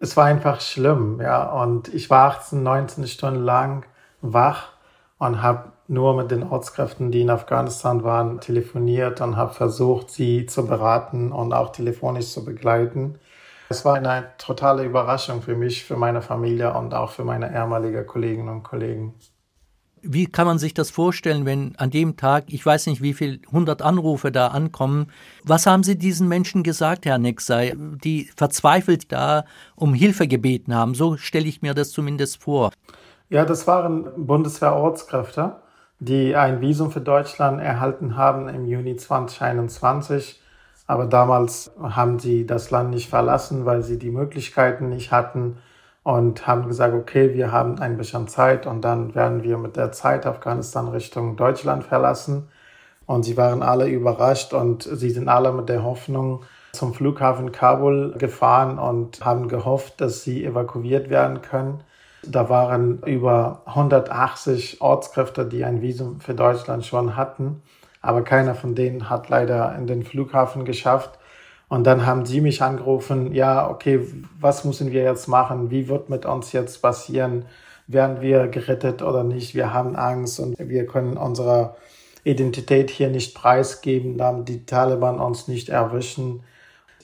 es 0.00 0.16
war 0.16 0.26
einfach 0.26 0.60
schlimm, 0.60 1.20
ja. 1.20 1.50
Und 1.50 1.92
ich 1.92 2.10
war 2.10 2.30
18, 2.30 2.62
19 2.62 3.06
Stunden 3.06 3.42
lang 3.42 3.86
wach 4.20 4.70
und 5.18 5.42
habe 5.42 5.72
nur 5.88 6.16
mit 6.16 6.30
den 6.30 6.42
Ortskräften, 6.42 7.10
die 7.10 7.20
in 7.20 7.30
Afghanistan 7.30 8.02
waren, 8.02 8.40
telefoniert 8.40 9.20
und 9.20 9.36
habe 9.36 9.52
versucht, 9.52 10.10
sie 10.10 10.46
zu 10.46 10.66
beraten 10.66 11.32
und 11.32 11.52
auch 11.52 11.72
telefonisch 11.72 12.30
zu 12.32 12.44
begleiten. 12.44 13.18
Es 13.68 13.84
war 13.84 13.94
eine 13.94 14.32
totale 14.38 14.84
Überraschung 14.84 15.42
für 15.42 15.56
mich, 15.56 15.84
für 15.84 15.96
meine 15.96 16.22
Familie 16.22 16.74
und 16.74 16.94
auch 16.94 17.10
für 17.10 17.24
meine 17.24 17.54
ehemalige 17.54 18.04
Kolleginnen 18.04 18.48
und 18.48 18.62
Kollegen. 18.62 19.14
Wie 20.02 20.26
kann 20.26 20.46
man 20.46 20.58
sich 20.58 20.74
das 20.74 20.90
vorstellen, 20.90 21.46
wenn 21.46 21.74
an 21.76 21.90
dem 21.90 22.16
Tag, 22.16 22.44
ich 22.48 22.66
weiß 22.66 22.86
nicht, 22.88 23.02
wie 23.02 23.14
viel 23.14 23.40
hundert 23.52 23.82
Anrufe 23.82 24.32
da 24.32 24.48
ankommen? 24.48 25.06
Was 25.44 25.66
haben 25.66 25.84
Sie 25.84 25.96
diesen 25.96 26.26
Menschen 26.26 26.64
gesagt, 26.64 27.06
Herr 27.06 27.18
Nexey, 27.18 27.74
die 27.76 28.28
verzweifelt 28.36 29.12
da 29.12 29.44
um 29.76 29.94
Hilfe 29.94 30.26
gebeten 30.26 30.74
haben? 30.74 30.94
So 30.94 31.16
stelle 31.16 31.46
ich 31.46 31.62
mir 31.62 31.74
das 31.74 31.90
zumindest 31.90 32.42
vor. 32.42 32.72
Ja, 33.28 33.44
das 33.44 33.66
waren 33.66 34.26
Bundeswehr-Ortskräfte, 34.26 35.56
die 36.00 36.34
ein 36.34 36.60
Visum 36.60 36.90
für 36.90 37.00
Deutschland 37.00 37.60
erhalten 37.60 38.16
haben 38.16 38.48
im 38.48 38.66
Juni 38.66 38.96
2021. 38.96 40.40
Aber 40.86 41.06
damals 41.06 41.70
haben 41.80 42.18
sie 42.18 42.44
das 42.44 42.70
Land 42.70 42.90
nicht 42.90 43.08
verlassen, 43.08 43.64
weil 43.64 43.82
sie 43.82 43.98
die 43.98 44.10
Möglichkeiten 44.10 44.88
nicht 44.88 45.12
hatten, 45.12 45.58
und 46.04 46.46
haben 46.46 46.66
gesagt, 46.66 46.94
okay, 46.94 47.34
wir 47.34 47.52
haben 47.52 47.78
ein 47.78 47.96
bisschen 47.96 48.26
Zeit 48.28 48.66
und 48.66 48.82
dann 48.82 49.14
werden 49.14 49.42
wir 49.42 49.56
mit 49.58 49.76
der 49.76 49.92
Zeit 49.92 50.26
Afghanistan 50.26 50.88
Richtung 50.88 51.36
Deutschland 51.36 51.84
verlassen. 51.84 52.48
Und 53.06 53.24
sie 53.24 53.36
waren 53.36 53.62
alle 53.62 53.88
überrascht 53.88 54.52
und 54.52 54.82
sie 54.84 55.10
sind 55.10 55.28
alle 55.28 55.52
mit 55.52 55.68
der 55.68 55.82
Hoffnung 55.82 56.44
zum 56.72 56.94
Flughafen 56.94 57.52
Kabul 57.52 58.14
gefahren 58.16 58.78
und 58.78 59.24
haben 59.24 59.48
gehofft, 59.48 60.00
dass 60.00 60.22
sie 60.22 60.44
evakuiert 60.44 61.10
werden 61.10 61.42
können. 61.42 61.82
Da 62.24 62.48
waren 62.48 63.02
über 63.04 63.62
180 63.66 64.80
Ortskräfte, 64.80 65.44
die 65.44 65.64
ein 65.64 65.82
Visum 65.82 66.20
für 66.20 66.34
Deutschland 66.34 66.86
schon 66.86 67.16
hatten, 67.16 67.62
aber 68.00 68.22
keiner 68.22 68.54
von 68.54 68.74
denen 68.74 69.10
hat 69.10 69.28
leider 69.28 69.74
in 69.76 69.86
den 69.86 70.04
Flughafen 70.04 70.64
geschafft. 70.64 71.18
Und 71.72 71.84
dann 71.84 72.04
haben 72.04 72.26
sie 72.26 72.42
mich 72.42 72.60
angerufen, 72.60 73.32
ja, 73.32 73.66
okay, 73.66 74.06
was 74.38 74.62
müssen 74.66 74.92
wir 74.92 75.04
jetzt 75.04 75.26
machen? 75.26 75.70
Wie 75.70 75.88
wird 75.88 76.10
mit 76.10 76.26
uns 76.26 76.52
jetzt 76.52 76.82
passieren? 76.82 77.46
Werden 77.86 78.20
wir 78.20 78.48
gerettet 78.48 79.00
oder 79.00 79.24
nicht? 79.24 79.54
Wir 79.54 79.72
haben 79.72 79.96
Angst 79.96 80.38
und 80.38 80.54
wir 80.58 80.84
können 80.84 81.16
unsere 81.16 81.76
Identität 82.24 82.90
hier 82.90 83.08
nicht 83.08 83.34
preisgeben, 83.34 84.18
damit 84.18 84.50
die 84.50 84.66
Taliban 84.66 85.18
uns 85.18 85.48
nicht 85.48 85.70
erwischen. 85.70 86.42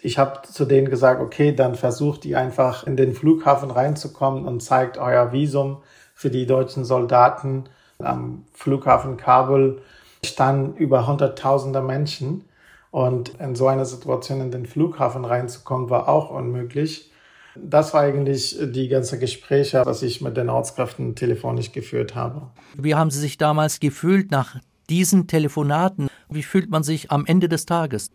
Ich 0.03 0.19
habe 0.19 0.43
zu 0.43 0.67
denen 0.67 0.91
gesagt, 0.91 1.23
okay, 1.23 1.55
dann 1.55 1.75
versucht 1.75 2.27
ihr 2.27 2.39
einfach 2.39 2.87
in 2.87 2.99
den 2.99 3.15
Flughafen 3.15 3.71
reinzukommen 3.71 4.45
und 4.45 4.63
zeigt 4.63 4.99
euer 4.99 5.33
Visum 5.33 5.79
für 6.13 6.29
die 6.29 6.45
deutschen 6.45 6.85
Soldaten. 6.85 7.65
Am 8.01 8.45
Flughafen 8.53 9.17
Kabul 9.17 9.81
standen 10.23 10.77
über 10.77 11.07
hunderttausende 11.07 11.81
Menschen 11.81 12.45
und 12.91 13.31
in 13.41 13.55
so 13.55 13.67
einer 13.67 13.85
Situation 13.85 14.41
in 14.41 14.51
den 14.51 14.67
Flughafen 14.67 15.25
reinzukommen, 15.25 15.91
war 15.91 16.09
auch 16.09 16.31
unmöglich. 16.31 17.11
Das 17.57 17.93
war 17.93 18.03
eigentlich 18.03 18.57
die 18.61 18.89
ganze 18.89 19.19
Gespräche, 19.19 19.83
was 19.85 20.03
ich 20.03 20.21
mit 20.21 20.37
den 20.37 20.49
Ortskräften 20.49 21.15
telefonisch 21.15 21.73
geführt 21.73 22.15
habe. 22.15 22.49
Wie 22.77 22.95
haben 22.95 23.11
Sie 23.11 23.19
sich 23.19 23.37
damals 23.37 23.81
gefühlt 23.81 24.31
nach 24.31 24.57
diesen 24.89 25.27
Telefonaten? 25.27 26.09
Wie 26.29 26.43
fühlt 26.43 26.71
man 26.71 26.83
sich 26.83 27.11
am 27.11 27.27
Ende 27.27 27.49
des 27.49 27.67
Tages? 27.67 28.11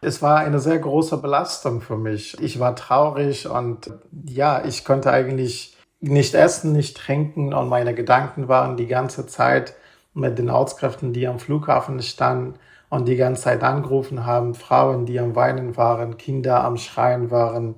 Es 0.00 0.22
war 0.22 0.38
eine 0.38 0.60
sehr 0.60 0.78
große 0.78 1.16
Belastung 1.18 1.80
für 1.80 1.96
mich. 1.96 2.38
Ich 2.40 2.60
war 2.60 2.76
traurig 2.76 3.48
und 3.48 3.90
ja, 4.26 4.64
ich 4.64 4.84
konnte 4.84 5.10
eigentlich 5.10 5.76
nicht 6.00 6.34
essen, 6.34 6.72
nicht 6.72 6.96
trinken 6.96 7.54
und 7.54 7.68
meine 7.68 7.94
Gedanken 7.94 8.48
waren 8.48 8.76
die 8.76 8.86
ganze 8.86 9.26
Zeit 9.26 9.74
mit 10.12 10.38
den 10.38 10.50
Ortskräften, 10.50 11.12
die 11.12 11.26
am 11.26 11.38
Flughafen 11.38 12.00
standen 12.02 12.54
und 12.94 13.06
die 13.08 13.16
ganze 13.16 13.42
Zeit 13.42 13.64
angerufen 13.64 14.24
haben, 14.24 14.54
Frauen, 14.54 15.04
die 15.04 15.18
am 15.18 15.34
Weinen 15.34 15.76
waren, 15.76 16.16
Kinder 16.16 16.62
am 16.62 16.76
Schreien 16.76 17.32
waren. 17.32 17.74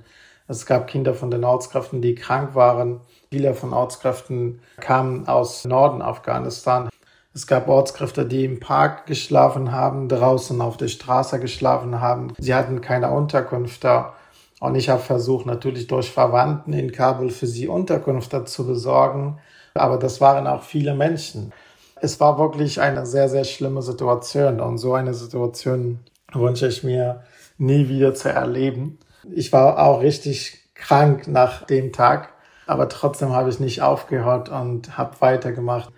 Es 0.46 0.66
gab 0.66 0.88
Kinder 0.88 1.14
von 1.14 1.30
den 1.30 1.42
Ortskräften, 1.42 2.02
die 2.02 2.14
krank 2.14 2.54
waren. 2.54 3.00
Viele 3.32 3.54
von 3.54 3.72
Ortskräften 3.72 4.60
kamen 4.78 5.26
aus 5.26 5.64
Norden 5.64 6.02
Afghanistan. 6.02 6.90
Es 7.32 7.46
gab 7.46 7.66
Ortskräfte, 7.66 8.26
die 8.26 8.44
im 8.44 8.60
Park 8.60 9.06
geschlafen 9.06 9.72
haben, 9.72 10.10
draußen 10.10 10.60
auf 10.60 10.76
der 10.76 10.88
Straße 10.88 11.40
geschlafen 11.40 12.02
haben. 12.02 12.34
Sie 12.36 12.54
hatten 12.54 12.82
keine 12.82 13.10
Unterkünfte. 13.10 14.04
Und 14.60 14.74
ich 14.74 14.90
habe 14.90 15.00
versucht, 15.00 15.46
natürlich 15.46 15.86
durch 15.86 16.10
Verwandten 16.10 16.74
in 16.74 16.92
Kabul 16.92 17.30
für 17.30 17.46
sie 17.46 17.68
Unterkünfte 17.68 18.44
zu 18.44 18.66
besorgen. 18.66 19.38
Aber 19.72 19.96
das 19.96 20.20
waren 20.20 20.46
auch 20.46 20.62
viele 20.62 20.94
Menschen. 20.94 21.54
Es 22.00 22.20
war 22.20 22.38
wirklich 22.38 22.80
eine 22.80 23.06
sehr, 23.06 23.28
sehr 23.28 23.44
schlimme 23.44 23.82
Situation. 23.82 24.60
Und 24.60 24.78
so 24.78 24.94
eine 24.94 25.14
Situation 25.14 26.00
wünsche 26.32 26.68
ich 26.68 26.82
mir 26.82 27.22
nie 27.58 27.88
wieder 27.88 28.14
zu 28.14 28.28
erleben. 28.28 28.98
Ich 29.34 29.52
war 29.52 29.78
auch 29.78 30.02
richtig 30.02 30.58
krank 30.74 31.26
nach 31.26 31.64
dem 31.64 31.92
Tag, 31.92 32.28
aber 32.66 32.88
trotzdem 32.88 33.32
habe 33.32 33.50
ich 33.50 33.60
nicht 33.60 33.82
aufgehört 33.82 34.48
und 34.48 34.98
habe 34.98 35.20
weitergemacht. 35.20 35.90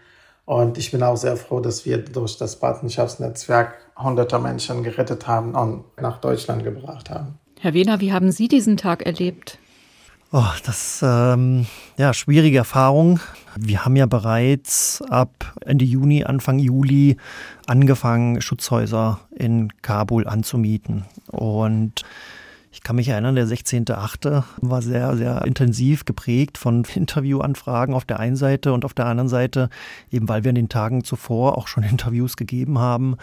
Und 0.44 0.78
ich 0.78 0.90
bin 0.90 1.02
auch 1.02 1.16
sehr 1.16 1.36
froh, 1.36 1.60
dass 1.60 1.84
wir 1.84 1.98
durch 1.98 2.38
das 2.38 2.56
Patenschaftsnetzwerk 2.56 3.74
hunderte 3.98 4.38
Menschen 4.38 4.82
gerettet 4.82 5.26
haben 5.26 5.54
und 5.54 5.84
nach 6.00 6.18
Deutschland 6.20 6.64
gebracht 6.64 7.10
haben. 7.10 7.38
Herr 7.60 7.74
Wehner, 7.74 8.00
wie 8.00 8.12
haben 8.12 8.30
Sie 8.30 8.48
diesen 8.48 8.76
Tag 8.76 9.04
erlebt? 9.04 9.58
Oh, 10.30 10.44
das 10.66 11.00
ähm, 11.02 11.64
ja 11.96 12.12
schwierige 12.12 12.58
Erfahrung. 12.58 13.18
Wir 13.56 13.86
haben 13.86 13.96
ja 13.96 14.04
bereits 14.04 15.00
ab 15.08 15.54
Ende 15.64 15.86
Juni, 15.86 16.22
Anfang 16.24 16.58
Juli 16.58 17.16
angefangen, 17.66 18.42
Schutzhäuser 18.42 19.20
in 19.34 19.72
Kabul 19.80 20.28
anzumieten. 20.28 21.06
Und 21.28 22.02
ich 22.70 22.82
kann 22.82 22.96
mich 22.96 23.08
erinnern, 23.08 23.36
der 23.36 23.46
16.8. 23.46 24.44
war 24.58 24.82
sehr, 24.82 25.16
sehr 25.16 25.46
intensiv 25.46 26.04
geprägt 26.04 26.58
von 26.58 26.84
Interviewanfragen 26.94 27.94
auf 27.94 28.04
der 28.04 28.20
einen 28.20 28.36
Seite 28.36 28.74
und 28.74 28.84
auf 28.84 28.92
der 28.92 29.06
anderen 29.06 29.30
Seite, 29.30 29.70
eben 30.10 30.28
weil 30.28 30.44
wir 30.44 30.50
in 30.50 30.56
den 30.56 30.68
Tagen 30.68 31.04
zuvor 31.04 31.56
auch 31.56 31.68
schon 31.68 31.82
Interviews 31.84 32.36
gegeben 32.36 32.78
haben, 32.78 33.16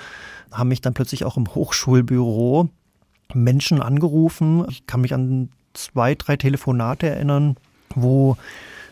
haben 0.52 0.70
mich 0.70 0.82
dann 0.82 0.96
plötzlich 0.96 1.24
auch 1.24 1.38
im 1.38 1.54
Hochschulbüro 1.54 2.70
Menschen 3.36 3.84
angerufen. 3.84 4.66
Ich 4.70 4.88
kann 4.88 5.02
mich 5.02 5.14
an 5.14 5.50
zwei, 5.76 6.16
drei 6.16 6.38
Telefonate 6.38 7.08
erinnern, 7.08 7.58
wo 7.94 8.38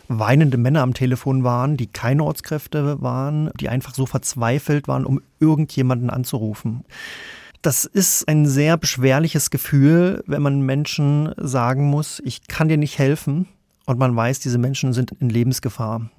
weinende 0.08 0.58
Männer 0.58 0.82
am 0.82 0.94
Telefon 0.94 1.44
waren, 1.44 1.78
die 1.78 1.88
keine 1.88 2.24
Ortskräfte 2.24 3.02
waren, 3.02 3.50
die 3.60 3.70
einfach 3.70 3.94
so 3.94 4.06
verzweifelt 4.06 4.88
waren, 4.88 5.06
um 5.06 5.22
irgendjemanden 5.40 6.10
anzurufen. 6.10 6.86
Das 7.62 7.86
ist 7.86 8.28
ein 8.28 8.46
sehr 8.46 8.76
beschwerliches 8.78 9.50
Gefühl, 9.50 10.24
wenn 10.28 10.42
man 10.42 10.62
Menschen 10.62 11.34
sagen 11.38 11.90
muss, 11.90 12.22
ich 12.26 12.48
kann 12.48 12.68
dir 12.68 12.78
nicht 12.78 13.00
helfen 13.00 13.48
und 13.86 14.00
man 14.00 14.16
weiß, 14.16 14.40
diese 14.40 14.58
Menschen 14.58 14.94
sind 14.94 15.14
in 15.20 15.30
Lebensgefahr. 15.30 16.10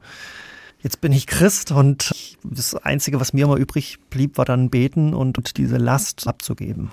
Jetzt 0.84 1.00
bin 1.00 1.12
ich 1.12 1.26
Christ 1.26 1.72
und 1.72 2.36
das 2.44 2.74
Einzige, 2.74 3.18
was 3.18 3.32
mir 3.32 3.46
immer 3.46 3.56
übrig 3.56 3.96
blieb, 4.10 4.36
war 4.36 4.44
dann 4.44 4.68
beten 4.68 5.14
und 5.14 5.56
diese 5.56 5.78
Last 5.78 6.28
abzugeben. 6.28 6.90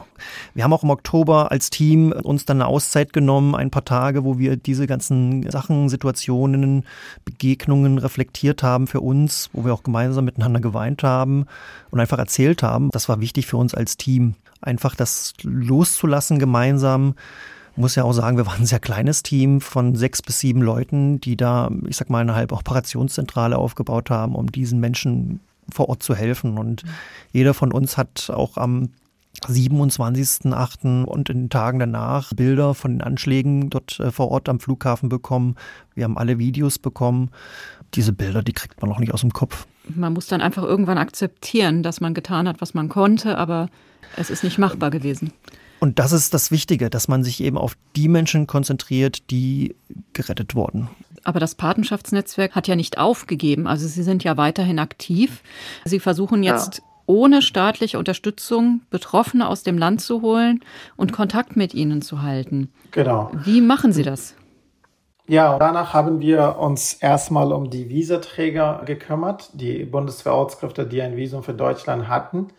Wir 0.54 0.64
haben 0.64 0.72
auch 0.72 0.84
im 0.84 0.92
Oktober 0.92 1.52
als 1.52 1.70
Team 1.70 2.14
uns 2.14 2.46
dann 2.46 2.62
eine 2.62 2.68
Auszeit 2.68 3.12
genommen, 3.12 3.54
ein 3.54 3.70
paar 3.70 3.84
Tage, 3.84 4.24
wo 4.24 4.40
wir 4.40 4.56
diese 4.56 4.88
ganzen 4.88 5.44
Sachen, 5.52 5.90
Situationen, 5.90 6.86
Begegnungen 7.26 7.98
reflektiert 7.98 8.64
haben 8.64 8.88
für 8.88 9.02
uns, 9.02 9.50
wo 9.52 9.66
wir 9.66 9.74
auch 9.74 9.84
gemeinsam 9.84 10.24
miteinander 10.24 10.62
geweint 10.62 11.04
haben 11.04 11.48
und 11.90 12.00
einfach 12.00 12.18
erzählt 12.18 12.64
haben. 12.64 12.92
Das 12.92 13.10
war 13.10 13.20
wichtig 13.20 13.46
für 13.46 13.58
uns 13.58 13.76
als 13.76 13.98
Team, 13.98 14.36
einfach 14.62 14.96
das 14.96 15.34
loszulassen 15.44 16.40
gemeinsam 16.40 17.16
muss 17.76 17.96
ja 17.96 18.04
auch 18.04 18.14
sagen, 18.14 18.38
wir 18.38 18.46
waren 18.46 18.62
ein 18.62 18.66
sehr 18.66 18.80
kleines 18.80 19.24
Team 19.24 19.62
von 19.62 19.96
sechs 19.96 20.22
bis 20.22 20.40
sieben 20.40 20.62
Leuten, 20.62 21.22
die 21.22 21.38
da, 21.38 21.70
ich 21.88 21.98
sag 21.98 22.10
mal, 22.10 22.20
eine 22.20 22.36
halbe 22.36 22.56
Operationszentrale 22.56 23.58
aufgebaut 23.58 24.10
haben, 24.10 24.36
um 24.36 24.52
diesen 24.52 24.80
Menschen 24.80 25.40
vor 25.72 25.90
Ort 25.90 26.04
zu 26.04 26.16
helfen. 26.16 26.58
Und 26.58 26.84
jeder 27.32 27.54
von 27.54 27.72
uns 27.72 27.98
hat 27.98 28.30
auch 28.30 28.58
am 28.58 28.90
27.8. 29.48 31.06
und 31.06 31.30
in 31.30 31.44
den 31.44 31.50
Tagen 31.50 31.80
danach 31.80 32.34
Bilder 32.34 32.74
von 32.74 32.92
den 32.92 33.02
Anschlägen 33.02 33.70
dort 33.70 34.00
äh, 34.00 34.12
vor 34.12 34.30
Ort 34.30 34.50
am 34.50 34.60
Flughafen 34.60 35.10
bekommen. 35.10 35.56
Wir 35.96 36.04
haben 36.04 36.18
alle 36.18 36.38
Videos 36.38 36.78
bekommen. 36.78 37.32
Diese 37.94 38.14
Bilder, 38.14 38.44
die 38.44 38.54
kriegt 38.54 38.82
man 38.82 38.90
noch 38.90 39.00
nicht 39.00 39.14
aus 39.14 39.22
dem 39.22 39.34
Kopf. 39.34 39.68
Man 39.88 40.14
muss 40.14 40.28
dann 40.28 40.42
einfach 40.42 40.64
irgendwann 40.64 40.98
akzeptieren, 40.98 41.82
dass 41.82 42.02
man 42.02 42.14
getan 42.14 42.48
hat, 42.48 42.62
was 42.62 42.74
man 42.74 42.90
konnte, 42.90 43.38
aber 43.38 43.70
es 44.16 44.30
ist 44.30 44.44
nicht 44.44 44.58
machbar 44.58 44.92
gewesen. 44.92 45.32
Und 45.82 45.98
das 45.98 46.12
ist 46.12 46.36
das 46.36 46.52
Wichtige, 46.52 46.92
dass 46.92 47.08
man 47.08 47.24
sich 47.24 47.42
eben 47.42 47.58
auf 47.58 47.76
die 47.96 48.08
Menschen 48.08 48.46
konzentriert, 48.46 49.32
die 49.32 49.76
gerettet 50.14 50.54
wurden. 50.54 50.90
Aber 51.24 51.40
das 51.40 51.56
Patenschaftsnetzwerk 51.56 52.54
hat 52.54 52.68
ja 52.68 52.76
nicht 52.76 53.00
aufgegeben. 53.00 53.66
Also 53.66 53.88
Sie 53.88 54.04
sind 54.04 54.24
ja 54.24 54.38
weiterhin 54.38 54.78
aktiv. 54.78 55.42
Sie 55.84 56.00
versuchen 56.00 56.44
jetzt 56.44 56.78
ja. 56.78 56.84
ohne 57.08 57.42
staatliche 57.42 57.98
Unterstützung 57.98 58.82
Betroffene 58.92 59.48
aus 59.48 59.64
dem 59.64 59.80
Land 59.80 60.02
zu 60.02 60.22
holen 60.22 60.60
und 60.98 61.14
Kontakt 61.14 61.58
mit 61.58 61.74
ihnen 61.74 62.04
zu 62.04 62.22
halten. 62.22 62.72
Genau. 62.92 63.32
Wie 63.44 63.60
machen 63.60 63.92
Sie 63.92 64.04
das? 64.04 64.36
Ja, 65.28 65.58
danach 65.58 65.96
haben 65.96 66.20
wir 66.20 66.58
uns 66.60 66.94
erstmal 66.94 67.52
um 67.52 67.72
die 67.72 67.90
Visaträger 67.90 68.84
gekümmert, 68.86 69.50
die 69.54 69.84
Bundeswehrortskräfte, 69.86 70.86
die 70.86 71.02
ein 71.02 71.18
Visum 71.18 71.42
für 71.42 71.56
Deutschland 71.56 72.08
hatten 72.08 72.50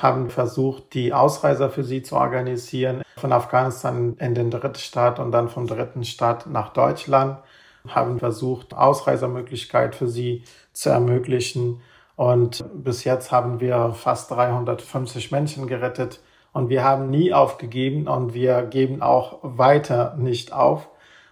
haben 0.00 0.30
versucht, 0.30 0.94
die 0.94 1.12
Ausreiser 1.12 1.70
für 1.70 1.84
sie 1.84 2.02
zu 2.02 2.16
organisieren, 2.16 3.02
von 3.16 3.32
Afghanistan 3.32 4.16
in 4.18 4.34
den 4.34 4.50
dritten 4.50 4.78
Staat 4.78 5.18
und 5.18 5.32
dann 5.32 5.48
vom 5.48 5.66
dritten 5.66 6.04
Staat 6.04 6.46
nach 6.46 6.72
Deutschland, 6.72 7.38
haben 7.88 8.18
versucht, 8.18 8.74
Ausreisermöglichkeit 8.74 9.94
für 9.94 10.08
sie 10.08 10.44
zu 10.72 10.90
ermöglichen. 10.90 11.80
Und 12.16 12.64
bis 12.74 13.04
jetzt 13.04 13.32
haben 13.32 13.60
wir 13.60 13.92
fast 13.92 14.30
350 14.30 15.30
Menschen 15.30 15.66
gerettet. 15.66 16.20
Und 16.52 16.68
wir 16.68 16.84
haben 16.84 17.10
nie 17.10 17.32
aufgegeben 17.32 18.06
und 18.08 18.34
wir 18.34 18.62
geben 18.62 19.02
auch 19.02 19.38
weiter 19.42 20.14
nicht 20.18 20.52
auf. 20.52 20.88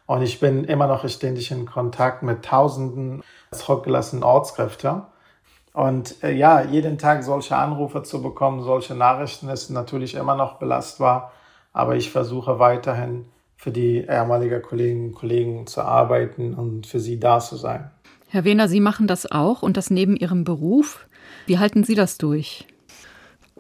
Und 0.07 0.23
ich 0.23 0.41
bin 0.41 0.65
immer 0.65 0.87
noch 0.87 1.09
ständig 1.09 1.51
in 1.51 1.67
Kontakt 1.67 2.23
mit 2.23 2.45
Tausenden 2.45 3.23
zurückgelassenen 3.53 4.25
Ortskräfte. 4.25 5.03
Und 5.73 6.23
äh, 6.23 6.33
ja, 6.33 6.63
jeden 6.63 6.99
Tag 6.99 7.23
solche 7.23 7.57
Anrufe 7.57 8.03
zu 8.03 8.23
bekommen, 8.23 8.63
solche 8.63 8.95
Nachrichten 8.95 9.49
ist 9.49 9.71
natürlich 9.71 10.15
immer 10.15 10.35
noch 10.35 10.59
belastbar. 10.59 11.33
Aber 11.73 11.97
ich 11.97 12.11
versuche 12.11 12.59
weiterhin 12.59 13.27
für 13.57 13.71
die 13.71 13.99
ehemaligen 13.99 14.63
Kolleginnen 14.63 15.09
und 15.09 15.15
Kollegen 15.15 15.67
zu 15.67 15.83
arbeiten 15.83 16.55
und 16.55 16.87
für 16.87 16.99
sie 16.99 17.21
da 17.21 17.41
zu 17.41 17.57
sein. 17.57 17.91
Herr 18.29 18.45
Wehner, 18.45 18.69
Sie 18.69 18.81
machen 18.81 19.07
das 19.07 19.31
auch 19.31 19.63
und 19.63 19.77
das 19.77 19.91
neben 19.91 20.17
Ihrem 20.17 20.45
Beruf. 20.45 21.07
Wie 21.47 21.59
halten 21.59 21.85
Sie 21.85 21.95
das 21.95 22.17
durch? 22.17 22.67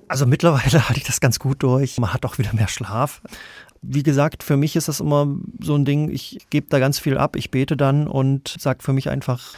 Also 0.08 0.26
mittlerweile 0.26 0.88
halte 0.88 1.00
ich 1.00 1.06
das 1.06 1.20
ganz 1.20 1.38
gut 1.38 1.62
durch. 1.62 1.98
Man 1.98 2.12
hat 2.12 2.24
auch 2.24 2.38
wieder 2.38 2.52
mehr 2.54 2.68
Schlaf. 2.68 3.20
Wie 3.82 4.02
gesagt, 4.02 4.42
für 4.42 4.56
mich 4.56 4.76
ist 4.76 4.88
das 4.88 5.00
immer 5.00 5.26
so 5.60 5.74
ein 5.74 5.84
Ding, 5.84 6.10
ich 6.10 6.38
gebe 6.50 6.66
da 6.68 6.78
ganz 6.78 6.98
viel 6.98 7.16
ab, 7.16 7.36
ich 7.36 7.50
bete 7.50 7.76
dann 7.76 8.06
und 8.06 8.56
sage 8.58 8.82
für 8.82 8.92
mich 8.92 9.08
einfach, 9.08 9.54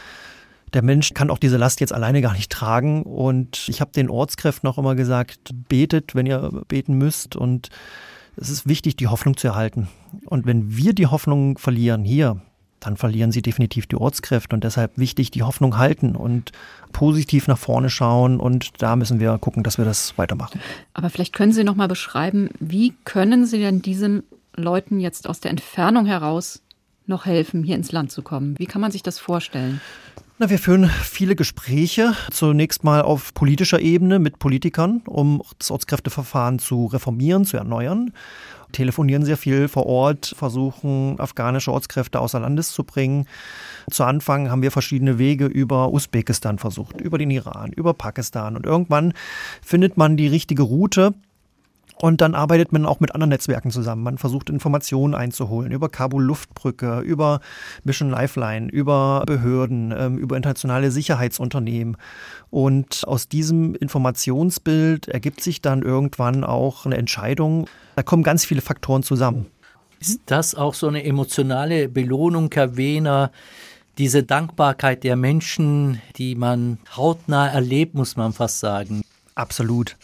der 0.74 0.82
Mensch 0.82 1.14
kann 1.14 1.30
auch 1.30 1.38
diese 1.38 1.56
Last 1.56 1.80
jetzt 1.80 1.92
alleine 1.92 2.22
gar 2.22 2.32
nicht 2.32 2.50
tragen. 2.50 3.02
Und 3.02 3.68
ich 3.68 3.80
habe 3.80 3.92
den 3.92 4.10
Ortskräften 4.10 4.68
auch 4.68 4.78
immer 4.78 4.94
gesagt, 4.94 5.50
betet, 5.68 6.14
wenn 6.14 6.26
ihr 6.26 6.50
beten 6.68 6.94
müsst. 6.94 7.36
Und 7.36 7.68
es 8.36 8.48
ist 8.48 8.66
wichtig, 8.66 8.96
die 8.96 9.08
Hoffnung 9.08 9.36
zu 9.36 9.48
erhalten. 9.48 9.88
Und 10.26 10.46
wenn 10.46 10.76
wir 10.76 10.94
die 10.94 11.06
Hoffnung 11.06 11.58
verlieren 11.58 12.04
hier, 12.04 12.40
dann 12.80 12.96
verlieren 12.96 13.30
sie 13.30 13.42
definitiv 13.42 13.86
die 13.86 13.96
Ortskräfte. 13.96 14.56
Und 14.56 14.64
deshalb 14.64 14.98
wichtig, 14.98 15.30
die 15.30 15.42
Hoffnung 15.42 15.78
halten 15.78 16.16
und 16.16 16.50
positiv 16.92 17.46
nach 17.46 17.58
vorne 17.58 17.90
schauen. 17.90 18.40
Und 18.40 18.82
da 18.82 18.96
müssen 18.96 19.20
wir 19.20 19.38
gucken, 19.38 19.62
dass 19.62 19.78
wir 19.78 19.84
das 19.84 20.16
weitermachen. 20.18 20.60
Aber 20.94 21.10
vielleicht 21.10 21.32
können 21.32 21.52
Sie 21.52 21.64
noch 21.64 21.76
mal 21.76 21.88
beschreiben, 21.88 22.50
wie 22.58 22.94
können 23.04 23.46
Sie 23.46 23.58
denn 23.58 23.82
diesen 23.82 24.24
Leuten 24.56 25.00
jetzt 25.00 25.28
aus 25.28 25.40
der 25.40 25.50
Entfernung 25.50 26.06
heraus 26.06 26.62
noch 27.06 27.26
helfen, 27.26 27.62
hier 27.62 27.76
ins 27.76 27.92
Land 27.92 28.10
zu 28.10 28.22
kommen? 28.22 28.58
Wie 28.58 28.66
kann 28.66 28.80
man 28.80 28.90
sich 28.90 29.02
das 29.02 29.18
vorstellen? 29.18 29.80
Na, 30.42 30.50
wir 30.50 30.58
führen 30.58 30.90
viele 31.04 31.36
Gespräche, 31.36 32.16
zunächst 32.32 32.82
mal 32.82 33.02
auf 33.02 33.32
politischer 33.32 33.78
Ebene 33.78 34.18
mit 34.18 34.40
Politikern, 34.40 35.00
um 35.06 35.40
das 35.56 35.70
Ortskräfteverfahren 35.70 36.58
zu 36.58 36.86
reformieren, 36.86 37.44
zu 37.44 37.58
erneuern. 37.58 38.12
Telefonieren 38.72 39.24
sehr 39.24 39.36
viel 39.36 39.68
vor 39.68 39.86
Ort, 39.86 40.34
versuchen 40.36 41.14
afghanische 41.20 41.70
Ortskräfte 41.70 42.18
außer 42.18 42.40
Landes 42.40 42.72
zu 42.72 42.82
bringen. 42.82 43.28
Zu 43.88 44.02
Anfang 44.02 44.50
haben 44.50 44.62
wir 44.62 44.72
verschiedene 44.72 45.16
Wege 45.16 45.46
über 45.46 45.92
Usbekistan 45.92 46.58
versucht, 46.58 47.00
über 47.00 47.18
den 47.18 47.30
Iran, 47.30 47.70
über 47.70 47.94
Pakistan 47.94 48.56
und 48.56 48.66
irgendwann 48.66 49.14
findet 49.64 49.96
man 49.96 50.16
die 50.16 50.26
richtige 50.26 50.64
Route 50.64 51.14
und 52.02 52.20
dann 52.20 52.34
arbeitet 52.34 52.72
man 52.72 52.84
auch 52.84 52.98
mit 52.98 53.14
anderen 53.14 53.28
Netzwerken 53.28 53.70
zusammen. 53.70 54.02
Man 54.02 54.18
versucht 54.18 54.50
Informationen 54.50 55.14
einzuholen 55.14 55.70
über 55.70 55.88
Kabul 55.88 56.24
Luftbrücke, 56.24 56.98
über 56.98 57.38
Mission 57.84 58.10
Lifeline, 58.10 58.68
über 58.72 59.22
Behörden, 59.24 59.94
ähm, 59.96 60.18
über 60.18 60.36
internationale 60.36 60.90
Sicherheitsunternehmen. 60.90 61.96
Und 62.50 63.04
aus 63.06 63.28
diesem 63.28 63.76
Informationsbild 63.76 65.06
ergibt 65.06 65.42
sich 65.42 65.62
dann 65.62 65.82
irgendwann 65.82 66.42
auch 66.42 66.86
eine 66.86 66.96
Entscheidung. 66.96 67.68
Da 67.94 68.02
kommen 68.02 68.24
ganz 68.24 68.44
viele 68.44 68.62
Faktoren 68.62 69.04
zusammen. 69.04 69.46
Ist 70.00 70.22
das 70.26 70.56
auch 70.56 70.74
so 70.74 70.88
eine 70.88 71.04
emotionale 71.04 71.88
Belohnung, 71.88 72.50
Herr 72.52 72.76
Wehner, 72.76 73.30
diese 73.98 74.24
Dankbarkeit 74.24 75.04
der 75.04 75.14
Menschen, 75.14 76.02
die 76.16 76.34
man 76.34 76.78
hautnah 76.96 77.46
erlebt, 77.46 77.94
muss 77.94 78.16
man 78.16 78.32
fast 78.32 78.58
sagen. 78.58 79.02
Absolut. 79.36 79.96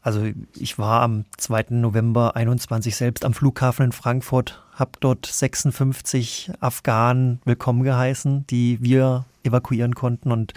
Also 0.00 0.26
ich 0.56 0.78
war 0.78 1.02
am 1.02 1.24
2. 1.36 1.66
November 1.70 2.36
21 2.36 2.94
selbst 2.94 3.24
am 3.24 3.34
Flughafen 3.34 3.86
in 3.86 3.92
Frankfurt, 3.92 4.62
habe 4.74 4.92
dort 5.00 5.26
56 5.26 6.52
Afghanen 6.60 7.40
willkommen 7.44 7.82
geheißen, 7.82 8.46
die 8.46 8.78
wir 8.80 9.26
evakuieren 9.42 9.94
konnten. 9.94 10.30
Und 10.30 10.54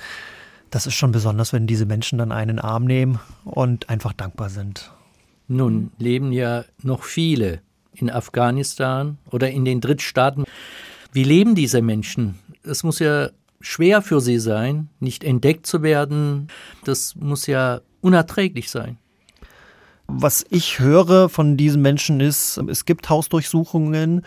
das 0.69 0.85
ist 0.85 0.93
schon 0.93 1.11
besonders, 1.11 1.53
wenn 1.53 1.67
diese 1.67 1.85
Menschen 1.85 2.19
dann 2.19 2.31
einen 2.31 2.59
Arm 2.59 2.85
nehmen 2.85 3.19
und 3.43 3.89
einfach 3.89 4.13
dankbar 4.13 4.49
sind. 4.49 4.91
Nun 5.47 5.91
leben 5.97 6.31
ja 6.31 6.63
noch 6.81 7.03
viele 7.03 7.61
in 7.93 8.09
Afghanistan 8.09 9.17
oder 9.31 9.49
in 9.49 9.65
den 9.65 9.81
Drittstaaten. 9.81 10.45
Wie 11.11 11.23
leben 11.23 11.55
diese 11.55 11.81
Menschen? 11.81 12.39
Es 12.63 12.83
muss 12.83 12.99
ja 12.99 13.29
schwer 13.59 14.01
für 14.01 14.21
sie 14.21 14.39
sein, 14.39 14.87
nicht 14.99 15.23
entdeckt 15.23 15.65
zu 15.65 15.81
werden. 15.81 16.47
Das 16.85 17.15
muss 17.15 17.47
ja 17.47 17.81
unerträglich 18.01 18.69
sein. 18.69 18.97
Was 20.13 20.45
ich 20.49 20.79
höre 20.79 21.29
von 21.29 21.57
diesen 21.57 21.81
Menschen 21.81 22.19
ist, 22.19 22.57
es 22.57 22.85
gibt 22.85 23.09
Hausdurchsuchungen. 23.09 24.23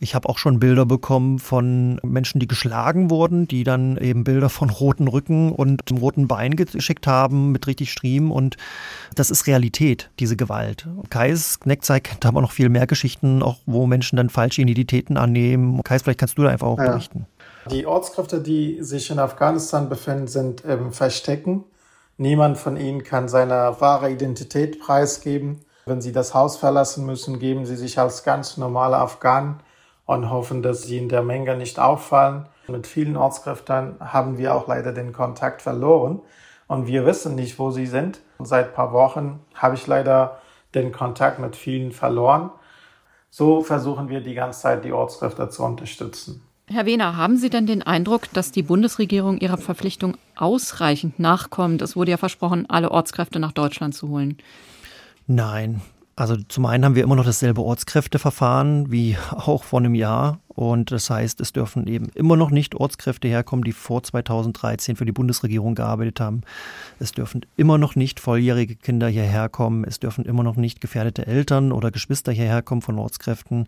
Ich 0.00 0.16
habe 0.16 0.28
auch 0.28 0.36
schon 0.36 0.58
Bilder 0.58 0.84
bekommen 0.84 1.38
von 1.38 2.00
Menschen, 2.02 2.40
die 2.40 2.48
geschlagen 2.48 3.08
wurden, 3.08 3.46
die 3.46 3.62
dann 3.62 3.96
eben 3.96 4.24
Bilder 4.24 4.48
von 4.48 4.68
roten 4.68 5.06
Rücken 5.06 5.52
und 5.52 5.88
dem 5.88 5.98
roten 5.98 6.26
Bein 6.26 6.56
geschickt 6.56 7.06
haben 7.06 7.52
mit 7.52 7.68
richtig 7.68 7.92
Striemen. 7.92 8.32
Und 8.32 8.56
das 9.14 9.30
ist 9.30 9.46
Realität, 9.46 10.10
diese 10.18 10.36
Gewalt. 10.36 10.88
Kais 11.08 11.60
Kneckzei 11.60 12.00
kennt 12.00 12.26
aber 12.26 12.40
noch 12.40 12.50
viel 12.50 12.68
mehr 12.68 12.88
Geschichten, 12.88 13.44
auch 13.44 13.58
wo 13.64 13.86
Menschen 13.86 14.16
dann 14.16 14.28
falsche 14.28 14.62
Identitäten 14.62 15.16
annehmen. 15.16 15.80
Kais, 15.84 16.02
vielleicht 16.02 16.18
kannst 16.18 16.36
du 16.36 16.42
da 16.42 16.48
einfach 16.48 16.66
auch 16.66 16.78
ja. 16.78 16.90
berichten. 16.90 17.26
Die 17.70 17.86
Ortskräfte, 17.86 18.40
die 18.40 18.82
sich 18.82 19.08
in 19.08 19.20
Afghanistan 19.20 19.88
befinden, 19.88 20.26
sind 20.26 20.62
im 20.64 20.92
Verstecken. 20.92 21.62
Niemand 22.16 22.58
von 22.58 22.76
ihnen 22.76 23.04
kann 23.04 23.28
seine 23.28 23.80
wahre 23.80 24.10
Identität 24.10 24.80
preisgeben. 24.80 25.64
Wenn 25.86 26.00
sie 26.00 26.12
das 26.12 26.34
Haus 26.34 26.56
verlassen 26.56 27.06
müssen, 27.06 27.38
geben 27.38 27.66
sie 27.66 27.76
sich 27.76 27.98
als 27.98 28.22
ganz 28.22 28.56
normale 28.56 28.96
Afghanen 28.96 29.60
und 30.06 30.30
hoffen, 30.30 30.62
dass 30.62 30.82
sie 30.82 30.98
in 30.98 31.08
der 31.08 31.22
Menge 31.22 31.56
nicht 31.56 31.78
auffallen. 31.78 32.46
Mit 32.68 32.86
vielen 32.86 33.16
Ortskräften 33.16 33.96
haben 33.98 34.38
wir 34.38 34.54
auch 34.54 34.68
leider 34.68 34.92
den 34.92 35.12
Kontakt 35.12 35.62
verloren 35.62 36.20
und 36.68 36.86
wir 36.86 37.04
wissen 37.04 37.34
nicht, 37.34 37.58
wo 37.58 37.70
sie 37.70 37.86
sind. 37.86 38.20
Seit 38.38 38.68
ein 38.68 38.74
paar 38.74 38.92
Wochen 38.92 39.40
habe 39.54 39.74
ich 39.74 39.86
leider 39.86 40.38
den 40.74 40.92
Kontakt 40.92 41.38
mit 41.38 41.56
vielen 41.56 41.92
verloren. 41.92 42.50
So 43.30 43.62
versuchen 43.62 44.08
wir 44.08 44.20
die 44.20 44.34
ganze 44.34 44.60
Zeit, 44.60 44.84
die 44.84 44.92
Ortskräfte 44.92 45.48
zu 45.48 45.64
unterstützen. 45.64 46.46
Herr 46.72 46.86
Wehner, 46.86 47.16
haben 47.18 47.36
Sie 47.36 47.50
denn 47.50 47.66
den 47.66 47.82
Eindruck, 47.82 48.32
dass 48.32 48.50
die 48.50 48.62
Bundesregierung 48.62 49.38
ihrer 49.38 49.58
Verpflichtung 49.58 50.16
ausreichend 50.36 51.18
nachkommt? 51.18 51.82
Es 51.82 51.96
wurde 51.96 52.12
ja 52.12 52.16
versprochen, 52.16 52.64
alle 52.70 52.90
Ortskräfte 52.90 53.38
nach 53.38 53.52
Deutschland 53.52 53.94
zu 53.94 54.08
holen. 54.08 54.38
Nein, 55.26 55.82
also 56.16 56.36
zum 56.36 56.64
einen 56.64 56.84
haben 56.84 56.94
wir 56.94 57.02
immer 57.02 57.16
noch 57.16 57.26
dasselbe 57.26 57.62
Ortskräfteverfahren 57.62 58.90
wie 58.90 59.18
auch 59.30 59.64
vor 59.64 59.80
einem 59.80 59.94
Jahr. 59.94 60.40
Und 60.48 60.92
das 60.92 61.10
heißt, 61.10 61.40
es 61.40 61.52
dürfen 61.52 61.86
eben 61.86 62.08
immer 62.14 62.36
noch 62.36 62.50
nicht 62.50 62.74
Ortskräfte 62.74 63.28
herkommen, 63.28 63.64
die 63.64 63.72
vor 63.72 64.02
2013 64.02 64.96
für 64.96 65.04
die 65.04 65.12
Bundesregierung 65.12 65.74
gearbeitet 65.74 66.20
haben. 66.20 66.42
Es 66.98 67.12
dürfen 67.12 67.44
immer 67.56 67.76
noch 67.76 67.96
nicht 67.96 68.18
volljährige 68.18 68.76
Kinder 68.76 69.08
hierher 69.08 69.48
kommen. 69.48 69.84
Es 69.84 70.00
dürfen 70.00 70.24
immer 70.24 70.42
noch 70.42 70.56
nicht 70.56 70.80
gefährdete 70.80 71.26
Eltern 71.26 71.70
oder 71.72 71.90
Geschwister 71.90 72.32
hierher 72.32 72.62
kommen 72.62 72.82
von 72.82 72.98
Ortskräften. 72.98 73.66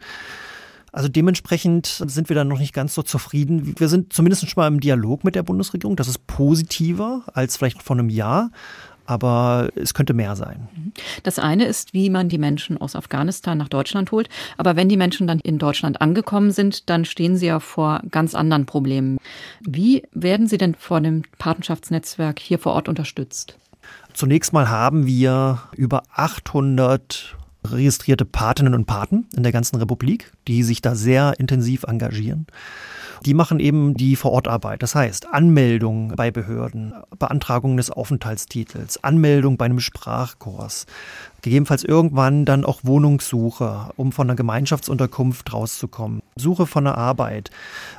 Also 0.94 1.08
dementsprechend 1.08 1.86
sind 2.06 2.28
wir 2.28 2.36
dann 2.36 2.46
noch 2.46 2.60
nicht 2.60 2.72
ganz 2.72 2.94
so 2.94 3.02
zufrieden. 3.02 3.74
Wir 3.78 3.88
sind 3.88 4.12
zumindest 4.12 4.48
schon 4.48 4.60
mal 4.60 4.68
im 4.68 4.78
Dialog 4.78 5.24
mit 5.24 5.34
der 5.34 5.42
Bundesregierung. 5.42 5.96
Das 5.96 6.06
ist 6.06 6.28
positiver 6.28 7.24
als 7.34 7.56
vielleicht 7.56 7.82
vor 7.82 7.96
einem 7.96 8.08
Jahr 8.08 8.50
aber 9.06 9.68
es 9.74 9.92
könnte 9.92 10.14
mehr 10.14 10.34
sein. 10.34 10.68
Das 11.24 11.38
eine 11.38 11.66
ist, 11.66 11.92
wie 11.92 12.08
man 12.08 12.30
die 12.30 12.38
Menschen 12.38 12.80
aus 12.80 12.96
Afghanistan 12.96 13.58
nach 13.58 13.68
Deutschland 13.68 14.10
holt. 14.12 14.30
Aber 14.56 14.76
wenn 14.76 14.88
die 14.88 14.96
Menschen 14.96 15.26
dann 15.26 15.40
in 15.40 15.58
Deutschland 15.58 16.00
angekommen 16.00 16.52
sind, 16.52 16.88
dann 16.88 17.04
stehen 17.04 17.36
sie 17.36 17.46
ja 17.46 17.60
vor 17.60 18.00
ganz 18.10 18.34
anderen 18.34 18.64
Problemen. 18.64 19.18
Wie 19.60 20.04
werden 20.12 20.46
sie 20.46 20.56
denn 20.56 20.74
vor 20.74 21.02
dem 21.02 21.20
Patenschaftsnetzwerk 21.36 22.38
hier 22.38 22.58
vor 22.58 22.72
Ort 22.72 22.88
unterstützt? 22.88 23.58
Zunächst 24.14 24.54
mal 24.54 24.70
haben 24.70 25.06
wir 25.06 25.58
über 25.76 26.04
800 26.14 27.36
registrierte 27.66 28.24
Patinnen 28.24 28.74
und 28.74 28.86
Paten 28.86 29.26
in 29.36 29.42
der 29.42 29.52
ganzen 29.52 29.76
Republik, 29.76 30.32
die 30.48 30.62
sich 30.62 30.82
da 30.82 30.94
sehr 30.94 31.34
intensiv 31.38 31.84
engagieren. 31.84 32.46
Die 33.24 33.34
machen 33.34 33.58
eben 33.58 33.94
die 33.94 34.16
Vorortarbeit. 34.16 34.82
Das 34.82 34.94
heißt, 34.94 35.32
Anmeldung 35.32 36.12
bei 36.14 36.30
Behörden, 36.30 36.92
Beantragung 37.18 37.76
des 37.76 37.90
Aufenthaltstitels, 37.90 39.02
Anmeldung 39.02 39.56
bei 39.56 39.64
einem 39.64 39.80
Sprachkurs, 39.80 40.84
gegebenenfalls 41.44 41.84
irgendwann 41.84 42.44
dann 42.46 42.64
auch 42.64 42.80
Wohnungssuche, 42.82 43.90
um 43.96 44.12
von 44.12 44.26
einer 44.26 44.34
Gemeinschaftsunterkunft 44.34 45.52
rauszukommen, 45.52 46.22
Suche 46.36 46.66
von 46.66 46.86
einer 46.86 46.96
Arbeit, 46.96 47.50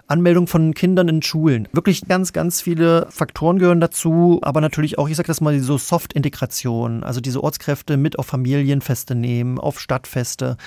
Anmeldung 0.08 0.47
von 0.47 0.73
Kindern 0.73 1.08
in 1.08 1.21
Schulen. 1.21 1.67
Wirklich 1.71 2.08
ganz, 2.08 2.34
ganz 2.34 2.62
viele 2.62 3.08
Faktoren 3.12 3.60
gehören 3.60 3.79
dazu, 3.79 4.39
aber 4.41 4.62
natürlich 4.62 4.97
auch, 4.97 5.08
ich 5.08 5.15
sage 5.15 5.27
das 5.27 5.41
mal, 5.41 5.60
so 5.60 5.77
Soft-Integration, 5.77 7.03
also 7.03 7.21
diese 7.21 7.43
Ortskräfte 7.43 7.97
mit 7.97 8.17
auf 8.17 8.25
Familienfeste 8.25 9.13
nehmen, 9.13 9.60
auf 9.60 9.79
Stadtfeste. 9.79 10.58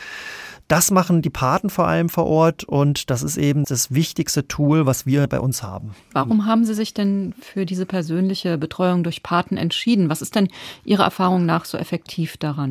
Das 0.69 0.91
machen 0.91 1.23
die 1.23 1.31
Paten 1.31 1.71
vor 1.71 1.89
allem 1.89 2.11
vor 2.11 2.27
Ort 2.27 2.63
und 2.63 3.09
das 3.09 3.23
ist 3.23 3.39
eben 3.39 3.65
das 3.65 3.93
wichtigste 3.93 4.47
Tool, 4.47 4.85
was 4.85 5.07
wir 5.07 5.27
bei 5.27 5.41
uns 5.41 5.63
haben. 5.63 5.95
Warum 6.13 6.45
haben 6.45 6.67
Sie 6.67 6.75
sich 6.75 6.93
denn 6.93 7.35
für 7.41 7.65
diese 7.65 7.87
persönliche 7.87 8.59
Betreuung 8.59 9.03
durch 9.03 9.23
Paten 9.23 9.57
entschieden? 9.57 10.11
Was 10.11 10.21
ist 10.21 10.35
denn 10.35 10.49
Ihrer 10.85 11.05
Erfahrung 11.05 11.47
nach 11.47 11.65
so 11.65 11.79
effektiv 11.79 12.37
daran? 12.37 12.68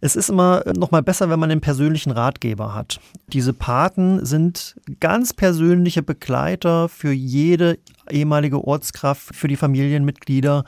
Es 0.00 0.16
ist 0.16 0.28
immer 0.28 0.62
noch 0.76 0.90
mal 0.90 1.02
besser, 1.02 1.30
wenn 1.30 1.40
man 1.40 1.50
einen 1.50 1.62
persönlichen 1.62 2.10
Ratgeber 2.10 2.74
hat. 2.74 3.00
Diese 3.28 3.54
Paten 3.54 4.26
sind 4.26 4.76
ganz 5.00 5.32
persönliche 5.32 6.02
Begleiter 6.02 6.90
für 6.90 7.12
jede 7.12 7.78
ehemalige 8.10 8.62
Ortskraft, 8.62 9.34
für 9.34 9.48
die 9.48 9.56
Familienmitglieder 9.56 10.64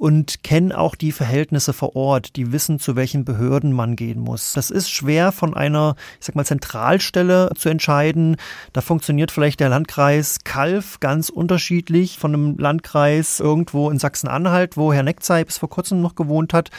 und 0.00 0.42
kennen 0.42 0.72
auch 0.72 0.94
die 0.94 1.12
Verhältnisse 1.12 1.74
vor 1.74 1.94
Ort, 1.94 2.36
die 2.36 2.52
wissen, 2.52 2.78
zu 2.78 2.96
welchen 2.96 3.26
Behörden 3.26 3.72
man 3.72 3.96
gehen 3.96 4.20
muss. 4.20 4.54
Das 4.54 4.70
ist 4.70 4.90
schwer 4.90 5.30
von 5.30 5.52
einer, 5.52 5.94
ich 6.18 6.26
sag 6.26 6.36
mal, 6.36 6.46
Zentralstelle 6.46 7.50
zu 7.54 7.68
entscheiden. 7.68 8.36
Da 8.72 8.80
funktioniert 8.80 9.30
vielleicht 9.30 9.60
der 9.60 9.68
Landkreis 9.68 10.38
Kalf 10.42 11.00
ganz 11.00 11.28
unterschiedlich 11.28 12.18
von 12.18 12.32
einem 12.32 12.56
Landkreis 12.56 13.40
irgendwo 13.40 13.90
in 13.90 13.98
Sachsen-Anhalt, 13.98 14.78
wo 14.78 14.90
Herr 14.90 15.02
Neckzey 15.02 15.44
bis 15.44 15.58
vor 15.58 15.68
kurzem 15.68 16.00
noch 16.00 16.14
gewohnt 16.14 16.54
hat. 16.54 16.70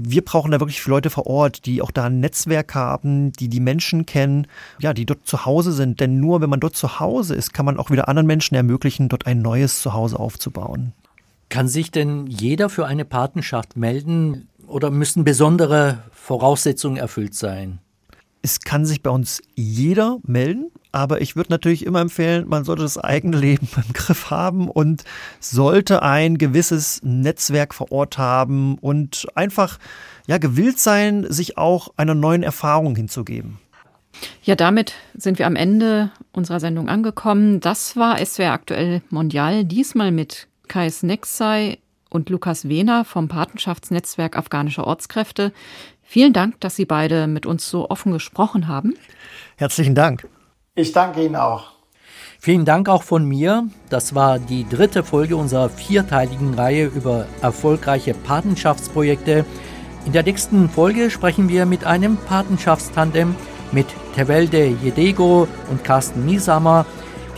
Wir 0.00 0.24
brauchen 0.24 0.52
da 0.52 0.60
wirklich 0.60 0.86
Leute 0.86 1.10
vor 1.10 1.26
Ort, 1.26 1.66
die 1.66 1.82
auch 1.82 1.90
da 1.90 2.04
ein 2.04 2.20
Netzwerk 2.20 2.76
haben, 2.76 3.32
die 3.32 3.48
die 3.48 3.58
Menschen 3.58 4.06
kennen, 4.06 4.46
ja, 4.78 4.94
die 4.94 5.06
dort 5.06 5.26
zu 5.26 5.44
Hause 5.44 5.72
sind. 5.72 5.98
Denn 5.98 6.20
nur 6.20 6.40
wenn 6.40 6.48
man 6.48 6.60
dort 6.60 6.76
zu 6.76 7.00
Hause 7.00 7.34
ist, 7.34 7.52
kann 7.52 7.66
man 7.66 7.78
auch 7.78 7.90
wieder 7.90 8.08
anderen 8.08 8.26
Menschen 8.26 8.54
ermöglichen, 8.54 9.08
dort 9.08 9.26
ein 9.26 9.42
neues 9.42 9.82
Zuhause 9.82 10.20
aufzubauen. 10.20 10.92
Kann 11.48 11.66
sich 11.66 11.90
denn 11.90 12.28
jeder 12.28 12.68
für 12.68 12.86
eine 12.86 13.04
Patenschaft 13.04 13.76
melden 13.76 14.48
oder 14.68 14.92
müssen 14.92 15.24
besondere 15.24 15.98
Voraussetzungen 16.12 16.96
erfüllt 16.96 17.34
sein? 17.34 17.80
Es 18.42 18.60
kann 18.60 18.86
sich 18.86 19.02
bei 19.02 19.10
uns 19.10 19.42
jeder 19.56 20.18
melden, 20.22 20.70
aber 20.98 21.20
ich 21.20 21.36
würde 21.36 21.52
natürlich 21.52 21.86
immer 21.86 22.00
empfehlen, 22.00 22.48
man 22.48 22.64
sollte 22.64 22.82
das 22.82 22.98
eigene 22.98 23.36
Leben 23.40 23.68
im 23.76 23.92
Griff 23.92 24.30
haben 24.30 24.68
und 24.68 25.04
sollte 25.38 26.02
ein 26.02 26.38
gewisses 26.38 27.00
Netzwerk 27.04 27.72
vor 27.72 27.92
Ort 27.92 28.18
haben 28.18 28.76
und 28.78 29.26
einfach 29.34 29.78
ja 30.26 30.38
gewillt 30.38 30.80
sein, 30.80 31.24
sich 31.28 31.56
auch 31.56 31.90
einer 31.96 32.14
neuen 32.14 32.42
Erfahrung 32.42 32.96
hinzugeben. 32.96 33.58
Ja, 34.42 34.56
damit 34.56 34.94
sind 35.14 35.38
wir 35.38 35.46
am 35.46 35.54
Ende 35.54 36.10
unserer 36.32 36.58
Sendung 36.58 36.88
angekommen. 36.88 37.60
Das 37.60 37.96
war 37.96 38.24
SWR 38.24 38.52
aktuell 38.52 39.02
Mondial, 39.10 39.64
diesmal 39.64 40.10
mit 40.10 40.48
Kais 40.66 41.04
Nexai 41.04 41.78
und 42.10 42.28
Lukas 42.28 42.68
Wehner 42.68 43.04
vom 43.04 43.28
Patenschaftsnetzwerk 43.28 44.36
Afghanische 44.36 44.84
Ortskräfte. 44.84 45.52
Vielen 46.02 46.32
Dank, 46.32 46.60
dass 46.60 46.74
Sie 46.74 46.86
beide 46.86 47.26
mit 47.28 47.46
uns 47.46 47.68
so 47.68 47.88
offen 47.88 48.12
gesprochen 48.12 48.66
haben. 48.66 48.94
Herzlichen 49.56 49.94
Dank. 49.94 50.26
Ich 50.78 50.92
danke 50.92 51.24
Ihnen 51.24 51.34
auch. 51.34 51.72
Vielen 52.38 52.64
Dank 52.64 52.88
auch 52.88 53.02
von 53.02 53.24
mir. 53.24 53.64
Das 53.90 54.14
war 54.14 54.38
die 54.38 54.64
dritte 54.68 55.02
Folge 55.02 55.36
unserer 55.36 55.68
vierteiligen 55.68 56.54
Reihe 56.54 56.86
über 56.86 57.26
erfolgreiche 57.42 58.14
Patenschaftsprojekte. 58.14 59.44
In 60.06 60.12
der 60.12 60.22
nächsten 60.22 60.70
Folge 60.70 61.10
sprechen 61.10 61.48
wir 61.48 61.66
mit 61.66 61.84
einem 61.84 62.16
Patenschaftstandem 62.16 63.34
mit 63.72 63.86
Tevelde 64.14 64.68
Jedego 64.68 65.48
und 65.68 65.82
Carsten 65.82 66.24
Niesamer 66.24 66.86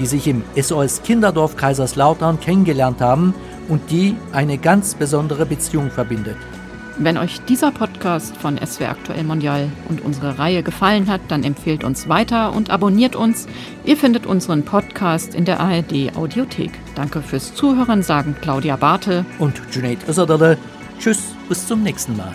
die 0.00 0.06
sich 0.06 0.26
im 0.26 0.42
SOS 0.56 1.02
Kinderdorf 1.02 1.56
Kaiserslautern 1.56 2.40
kennengelernt 2.40 3.02
haben 3.02 3.34
und 3.68 3.90
die 3.90 4.16
eine 4.32 4.56
ganz 4.56 4.94
besondere 4.94 5.44
Beziehung 5.44 5.90
verbindet. 5.90 6.36
Wenn 7.02 7.16
euch 7.16 7.40
dieser 7.48 7.70
Podcast 7.70 8.36
von 8.36 8.58
SW 8.58 8.84
Aktuell 8.84 9.24
Mondial 9.24 9.70
und 9.88 10.02
unsere 10.02 10.38
Reihe 10.38 10.62
gefallen 10.62 11.06
hat, 11.08 11.22
dann 11.28 11.44
empfehlt 11.44 11.82
uns 11.82 12.10
weiter 12.10 12.52
und 12.52 12.68
abonniert 12.68 13.16
uns. 13.16 13.46
Ihr 13.86 13.96
findet 13.96 14.26
unseren 14.26 14.66
Podcast 14.66 15.34
in 15.34 15.46
der 15.46 15.60
ARD 15.60 16.14
Audiothek. 16.14 16.72
Danke 16.94 17.22
fürs 17.22 17.54
Zuhören, 17.54 18.02
sagen 18.02 18.36
Claudia 18.42 18.76
Bartel 18.76 19.24
und 19.38 19.62
Junaid 19.72 20.06
Özadale. 20.06 20.58
Tschüss, 20.98 21.34
bis 21.48 21.66
zum 21.66 21.82
nächsten 21.82 22.18
Mal. 22.18 22.34